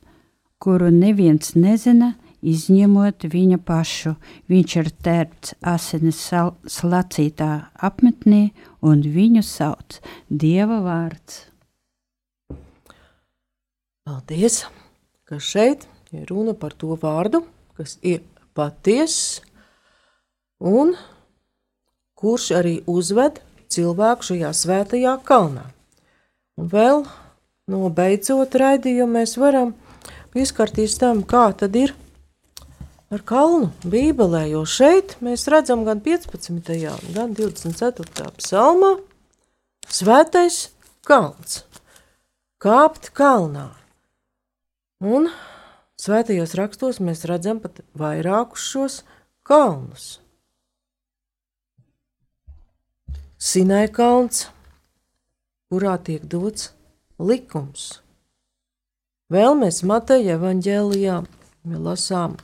kuru 0.64 0.90
neviens 0.96 1.54
nezina, 1.60 2.16
izņemot 2.46 3.26
viņa 3.32 3.60
pašu. 3.66 4.16
Viņš 4.52 4.76
ir 4.82 4.90
tērpts 5.06 5.56
asinis 5.62 6.22
slacītā 6.70 7.52
apmetnī, 7.76 8.50
un 8.82 9.04
viņu 9.04 9.44
sauc 9.46 10.00
Dieva 10.30 10.80
vārds. 10.86 11.46
Paldies, 14.08 14.64
ka 15.28 15.38
šeit 15.38 15.86
ir 16.16 16.26
runa 16.32 16.56
par 16.58 16.74
to 16.74 16.96
vārdu, 16.98 17.44
kas 17.78 18.00
ir 18.02 18.24
patiess 18.58 19.44
un 20.60 20.96
kurš 22.20 22.50
arī 22.58 22.80
uzved 22.90 23.38
cilvēku 23.70 24.32
šajā 24.32 24.50
svētajā 24.56 25.14
kalnā. 25.28 25.68
Un 26.60 26.72
vēl 26.74 27.06
nobeidzot 27.70 28.58
raidījumu 28.60 29.20
mēs 29.20 29.38
varam 29.40 29.76
pieskarties 30.34 30.98
tam, 31.00 31.22
kā 31.24 31.52
tad 31.56 31.78
ir 31.80 31.94
ar 33.10 33.24
kalnu 33.26 33.72
Bībelē, 33.84 34.46
jo 34.52 34.64
šeit 34.70 35.18
mēs 35.26 35.48
redzam 35.50 35.84
gan 35.88 36.02
15. 36.06 36.74
gan 37.16 37.34
24. 37.38 38.30
psalmā 38.38 38.96
svētais 39.90 40.70
kalns, 41.08 41.64
kāpt 42.62 43.10
kalnā. 43.18 43.72
Un 45.02 45.30
svētajos 46.00 46.54
rakstos 46.60 47.00
mēs 47.02 47.26
redzam 47.30 47.62
pat 47.64 47.82
vairākus 47.98 48.68
šos 48.70 49.00
kalnus. 49.48 50.20
Sinai 53.40 53.88
kalns, 53.88 54.50
kurā 55.72 55.96
tiek 56.04 56.26
dots 56.28 56.74
likums. 57.18 58.04
Vēl 59.32 59.56
mēs 59.56 59.80
Mateja 59.88 60.36
evaņģēlijā 60.36 61.22
lasām, 61.80 62.36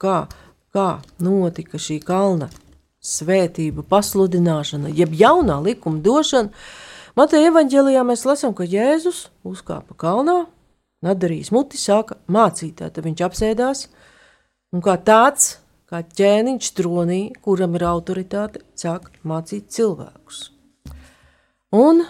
kā, 0.00 0.26
kā 0.74 0.88
notika 1.22 1.80
šī 1.80 1.98
kalna 2.04 2.50
svētība, 3.04 3.84
pasludināšana, 3.86 4.90
jeb 4.94 5.14
jaunā 5.16 5.60
likuma 5.64 6.02
došana. 6.04 6.50
Mateja 7.18 7.50
evaņģēlijā 7.50 8.02
mēs 8.06 8.24
lasām, 8.28 8.54
ka 8.54 8.66
Jēzus 8.68 9.26
uzkāpa 9.46 9.96
kalnā, 9.98 10.44
nadarījis 11.02 11.50
muti, 11.54 11.80
sāka 11.80 12.18
mācīt. 12.30 12.78
Tad 12.82 13.00
viņš 13.04 13.24
apsēdās 13.26 13.86
un 14.74 14.84
kā 14.84 14.98
tāds, 15.02 15.56
kā 15.88 16.02
ķēniņš 16.04 16.70
tronī, 16.78 17.22
kuram 17.42 17.74
ir 17.78 17.86
autoritāte, 17.88 18.62
sāk 18.78 19.10
mācīt 19.26 19.70
cilvēkus. 19.74 20.48
Un 21.74 22.04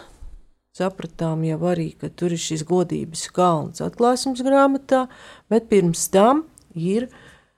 sapratām 0.79 1.43
jau 1.47 1.59
arī, 1.73 1.91
ka 1.99 2.11
tur 2.11 2.35
ir 2.35 2.43
šis 2.43 2.63
godības 2.67 3.27
kalns 3.35 3.83
atklāsmes 3.83 4.45
grāmatā, 4.47 5.07
bet 5.51 5.67
pirms 5.71 6.05
tam 6.15 6.45
ir 6.75 7.09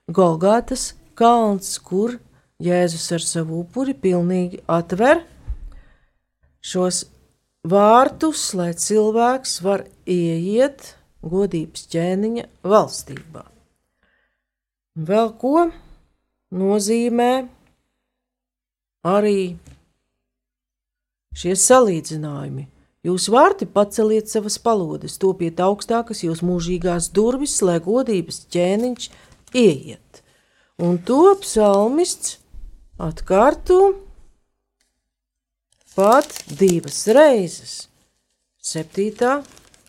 Golgātas 0.09 0.93
kalns, 1.15 1.77
kur 1.77 2.17
Jēzus 2.61 3.07
ar 3.15 3.23
savu 3.25 3.61
upuri 3.61 3.93
pilnīgi 3.97 4.61
atver 4.69 5.23
šos 6.61 7.05
vārtus, 7.67 8.51
lai 8.57 8.71
cilvēks 8.73 9.59
var 9.65 9.85
ieiet 10.09 10.95
godības 11.21 11.87
ķēniņa 11.93 12.45
valstībā. 12.65 13.45
Vēl 14.97 15.31
ko 15.41 15.69
nozīmē 16.51 17.31
arī 19.07 19.55
šie 21.37 21.55
salīdzinājumi. 21.55 22.67
Jūs 23.01 23.31
vārti 23.33 23.65
paceliet 23.65 24.29
savas 24.29 24.59
palodes, 24.61 25.15
topiet 25.17 25.57
augstākas 25.63 26.21
jūs 26.21 26.43
mūžīgās 26.45 27.09
durvis, 27.15 27.55
lai 27.65 27.79
godības 27.81 28.43
ķēniņš 28.53 29.07
ieiet. 29.57 30.21
Un 30.81 30.97
to 31.05 31.35
psalmists 31.41 32.39
atkārto 33.01 33.81
pat 35.95 36.31
divas 36.47 37.03
reizes. 37.11 37.75
Septītā 38.61 39.39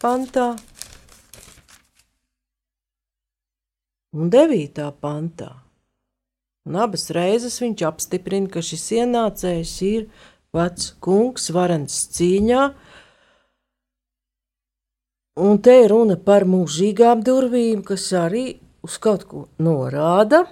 pantā 0.00 0.54
un 4.12 4.30
devītā 4.32 4.90
pantā. 5.00 5.50
Un 6.68 6.78
abas 6.78 7.08
reizes 7.14 7.58
viņš 7.62 7.84
apstiprina, 7.88 8.50
ka 8.52 8.62
šis 8.62 8.84
ienācējs 9.00 9.74
ir 9.88 10.04
vecs 10.54 10.92
kungs, 11.02 11.48
varens 11.54 11.96
cīņā, 12.14 12.62
un 15.42 15.62
te 15.64 15.78
ir 15.82 15.90
runa 15.90 16.18
par 16.20 16.46
mūžīgām 16.46 17.24
durvīm, 17.26 17.82
kas 17.82 18.10
arī 18.14 18.44
uz 18.82 18.98
kaut 19.02 19.24
ko 19.30 19.46
norāda. 19.62 20.44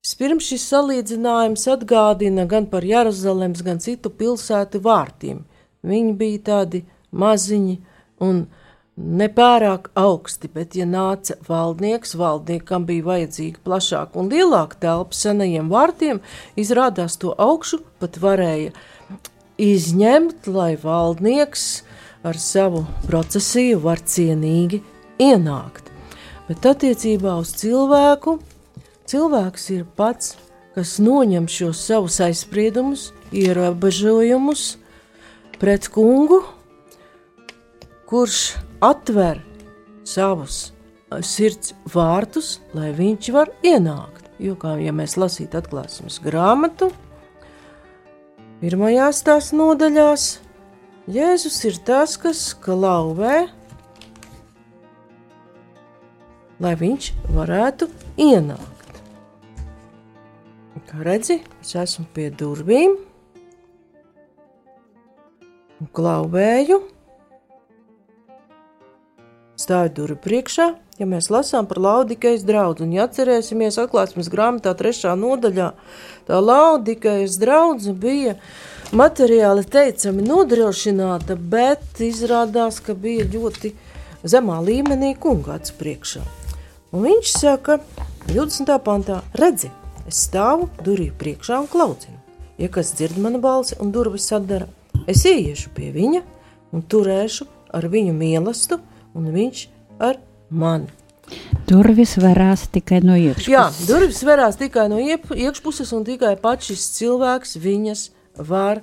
Vispirms 0.00 0.46
šis 0.48 0.62
salīdzinājums 0.70 1.66
atgādina 1.68 2.46
gan 2.48 2.70
par 2.70 2.86
Jeruzalemes, 2.86 3.60
gan 3.66 3.82
citu 3.84 4.08
pilsētu 4.08 4.80
vārtiem. 4.80 5.42
Viņi 5.84 6.14
bija 6.16 6.40
tādi 6.46 6.84
maziņi 7.12 7.76
un 8.24 8.46
nepārāk 9.00 9.90
augsti, 9.96 10.48
bet, 10.52 10.76
ja 10.76 10.86
nāca 10.88 11.36
valdnieks, 11.46 12.14
valdniekam 12.20 12.86
bija 12.88 13.06
vajadzīga 13.06 13.62
plašāka 13.64 14.20
un 14.20 14.32
lielāka 14.32 14.80
telpa 14.80 15.16
senajiem 15.16 15.70
vārtiem, 15.72 16.20
izrādās 16.60 17.16
to 17.20 17.34
augšu 17.36 17.80
pat 18.00 18.16
varēja 18.20 18.72
izņemt, 19.60 20.48
lai 20.48 20.74
valdnieks 20.80 21.68
ar 22.24 22.40
savu 22.40 22.86
procesiju 23.06 23.80
var 23.84 24.00
cienīgi 24.00 24.82
ienākt. 25.20 25.89
Bet 26.50 26.66
attiecībā 26.66 27.38
uz 27.38 27.54
cilvēku 27.54 28.40
Cilvēks 29.10 29.64
ir 29.74 29.86
pats, 29.98 30.36
kas 30.76 30.92
noņem 31.02 31.48
šos 31.50 31.80
savus 31.82 32.20
aizspriedumus, 32.22 33.08
ierobežojumus 33.34 34.76
pret 35.58 35.88
kungu, 35.90 36.38
kurš 38.06 38.52
atver 38.78 39.40
savus 40.06 40.68
sirds 41.26 41.74
vārtus, 41.90 42.60
lai 42.70 42.92
viņš 42.94 43.32
var 43.34 43.50
ienākt. 43.66 44.30
Jo, 44.38 44.54
kā 44.54 44.76
ja 44.78 44.94
mēs 44.94 45.18
lasītu 45.18 45.58
atklāsmes 45.58 46.20
grāmatu, 46.22 46.92
pirmajās 48.62 49.24
tās 49.26 49.50
nodaļās, 49.50 50.30
Jēzus 51.10 51.58
ir 51.66 51.82
tas, 51.82 52.14
kas 52.20 52.52
klauvē, 52.62 53.48
lai 56.60 56.74
viņš 56.78 57.12
varētu 57.34 57.88
ienākt. 58.20 58.76
Kā 60.90 61.04
redzi, 61.06 61.36
es 61.62 61.76
esmu 61.78 62.08
pie 62.14 62.32
durvīm 62.34 62.96
klauvēju. 65.94 66.80
Stāju 69.60 69.92
durvju 69.94 70.16
priekšā, 70.24 70.66
ja 70.98 71.06
mēs 71.08 71.28
lasām 71.30 71.68
par 71.68 71.78
Laudikejas 71.84 72.46
draugu, 72.48 72.86
un 72.86 72.94
ja 72.96 73.04
atcerēsimies 73.06 73.76
atklāsmes 73.82 74.30
grāmatā 74.32 74.72
trešā 74.76 75.12
nodaļā, 75.20 75.68
tā 76.26 76.40
Laudikejas 76.40 77.36
drauga 77.40 77.92
bija 77.92 78.34
materiāli 78.96 79.66
teicami 79.68 80.24
nodrošināta, 80.26 81.36
bet 81.36 82.00
izrādās, 82.02 82.80
ka 82.82 82.96
bija 82.96 83.28
ļoti 83.30 83.74
zemā 84.24 84.58
līmenī 84.64 85.14
kunga 85.20 85.60
acu 85.60 85.76
priekšā. 85.78 86.39
Un 86.90 87.06
viņš 87.06 87.36
saka, 87.38 87.78
20. 88.30 88.72
pantā, 88.84 89.20
redzi, 89.38 89.70
Es 90.10 90.24
stāvu 90.26 90.64
durvju 90.82 91.12
priekšā 91.20 91.60
un 91.62 91.68
klaucinu. 91.70 92.16
Ja 92.58 92.66
kas 92.72 92.88
dzird 92.96 93.18
manu 93.22 93.38
balsi 93.38 93.76
un 93.78 93.92
durvis 93.94 94.24
atdara, 94.34 94.66
es 95.06 95.22
ieiešu 95.28 95.70
pie 95.76 95.92
viņa 95.94 96.22
un 96.74 96.82
turēšu 96.82 97.46
ar 97.78 97.86
viņu 97.92 98.14
mīlestību, 98.16 98.80
un 99.14 99.28
viņš 99.36 99.60
ar 100.02 100.18
mani. 100.50 100.90
Durvis 101.70 102.16
varās 102.18 102.66
tikai 102.74 102.98
no 103.06 103.14
iekšpuses. 103.14 103.52
Jā, 103.52 103.68
durvis 103.86 104.24
varās 104.26 104.58
tikai 104.58 104.88
no 104.90 104.98
iekšpuses, 104.98 105.92
un 105.94 106.02
tikai 106.08 106.34
pats 106.42 106.72
šis 106.72 106.88
cilvēks 106.96 107.54
viņas 107.62 108.04
var 108.50 108.82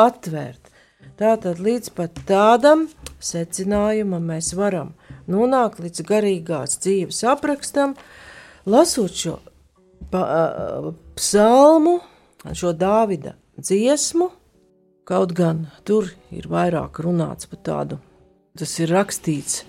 atvērt. 0.00 0.72
Tātad 1.20 1.60
līdz 1.60 1.92
pat 1.92 2.16
tādam 2.24 2.88
secinājumam 3.20 4.24
mēs 4.32 4.54
varam 4.56 4.94
nonākt 5.30 5.80
līdz 5.82 6.04
garīgās 6.08 6.78
dzīves 6.82 7.22
aprakstam, 7.30 7.94
lasot 8.66 9.14
šo 9.16 9.38
pa, 10.12 10.22
psalmu, 11.16 11.98
šo 12.52 12.72
Dāvida 12.76 13.36
dziesmu, 13.58 14.30
kaut 15.08 15.34
gan 15.36 15.66
tur 15.86 16.10
ir 16.34 16.48
vairāk 16.50 17.02
runāts 17.04 17.48
par 17.50 17.62
tādu, 17.66 17.98
tas 18.58 18.72
ir 18.80 18.92
rakstīts, 18.92 19.62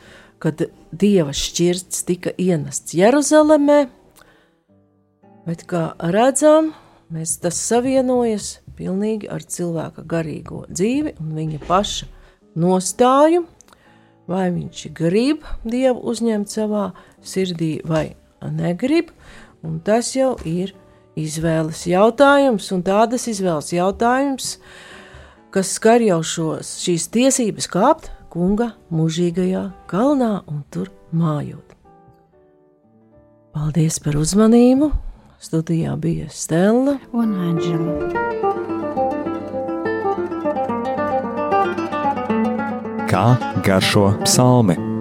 kad 0.43 0.65
Dieva 0.91 1.33
šķirts 1.33 2.03
tika 2.07 2.33
ienests 2.37 2.93
Jeruzalemē, 2.97 3.85
bet 5.47 5.63
kā 5.69 5.93
redzam, 6.13 6.73
mēs 7.13 7.37
tas 7.43 7.59
savienojas 7.59 8.57
pilnīgi 8.77 9.29
ar 9.31 9.45
cilvēka 9.45 10.03
garīgo 10.09 10.63
dzīvi 10.69 11.15
un 11.21 11.33
viņa 11.37 11.61
paša 11.67 12.09
nostāju, 12.59 13.45
vai 14.27 14.49
viņš 14.55 14.85
grib 14.95 15.47
Dievu 15.63 16.03
uzņemt 16.11 16.51
savā 16.51 16.91
sirdī 17.21 17.77
vai 17.87 18.13
negrib, 18.43 19.11
Un 19.63 19.79
tas 19.79 20.09
jau 20.11 20.33
ir 20.43 20.73
izvēles 21.15 21.85
jautājums, 21.87 22.67
un 22.75 22.81
tādas 22.83 23.29
izvēles 23.31 23.71
jautājums, 23.71 24.57
kas 25.55 25.71
skar 25.77 26.03
jau 26.03 26.19
šos, 26.19 26.73
šīs 26.83 27.07
tiesības 27.13 27.69
kāpt 27.71 28.11
kunga 28.33 28.73
mūžīgajā 28.91 29.63
kalnā 29.87 30.33
un 30.51 30.65
tur 30.73 30.91
mājot. 31.15 31.77
Paldies 33.55 34.01
par 34.03 34.19
uzmanību! 34.19 34.91
Studijā 35.43 35.95
bija 35.99 36.29
Stela 36.31 36.97
un 37.11 37.35
Anģela. 37.51 38.72
Kā 43.13 43.37
garšo 43.61 44.07
psalmi? 44.25 44.92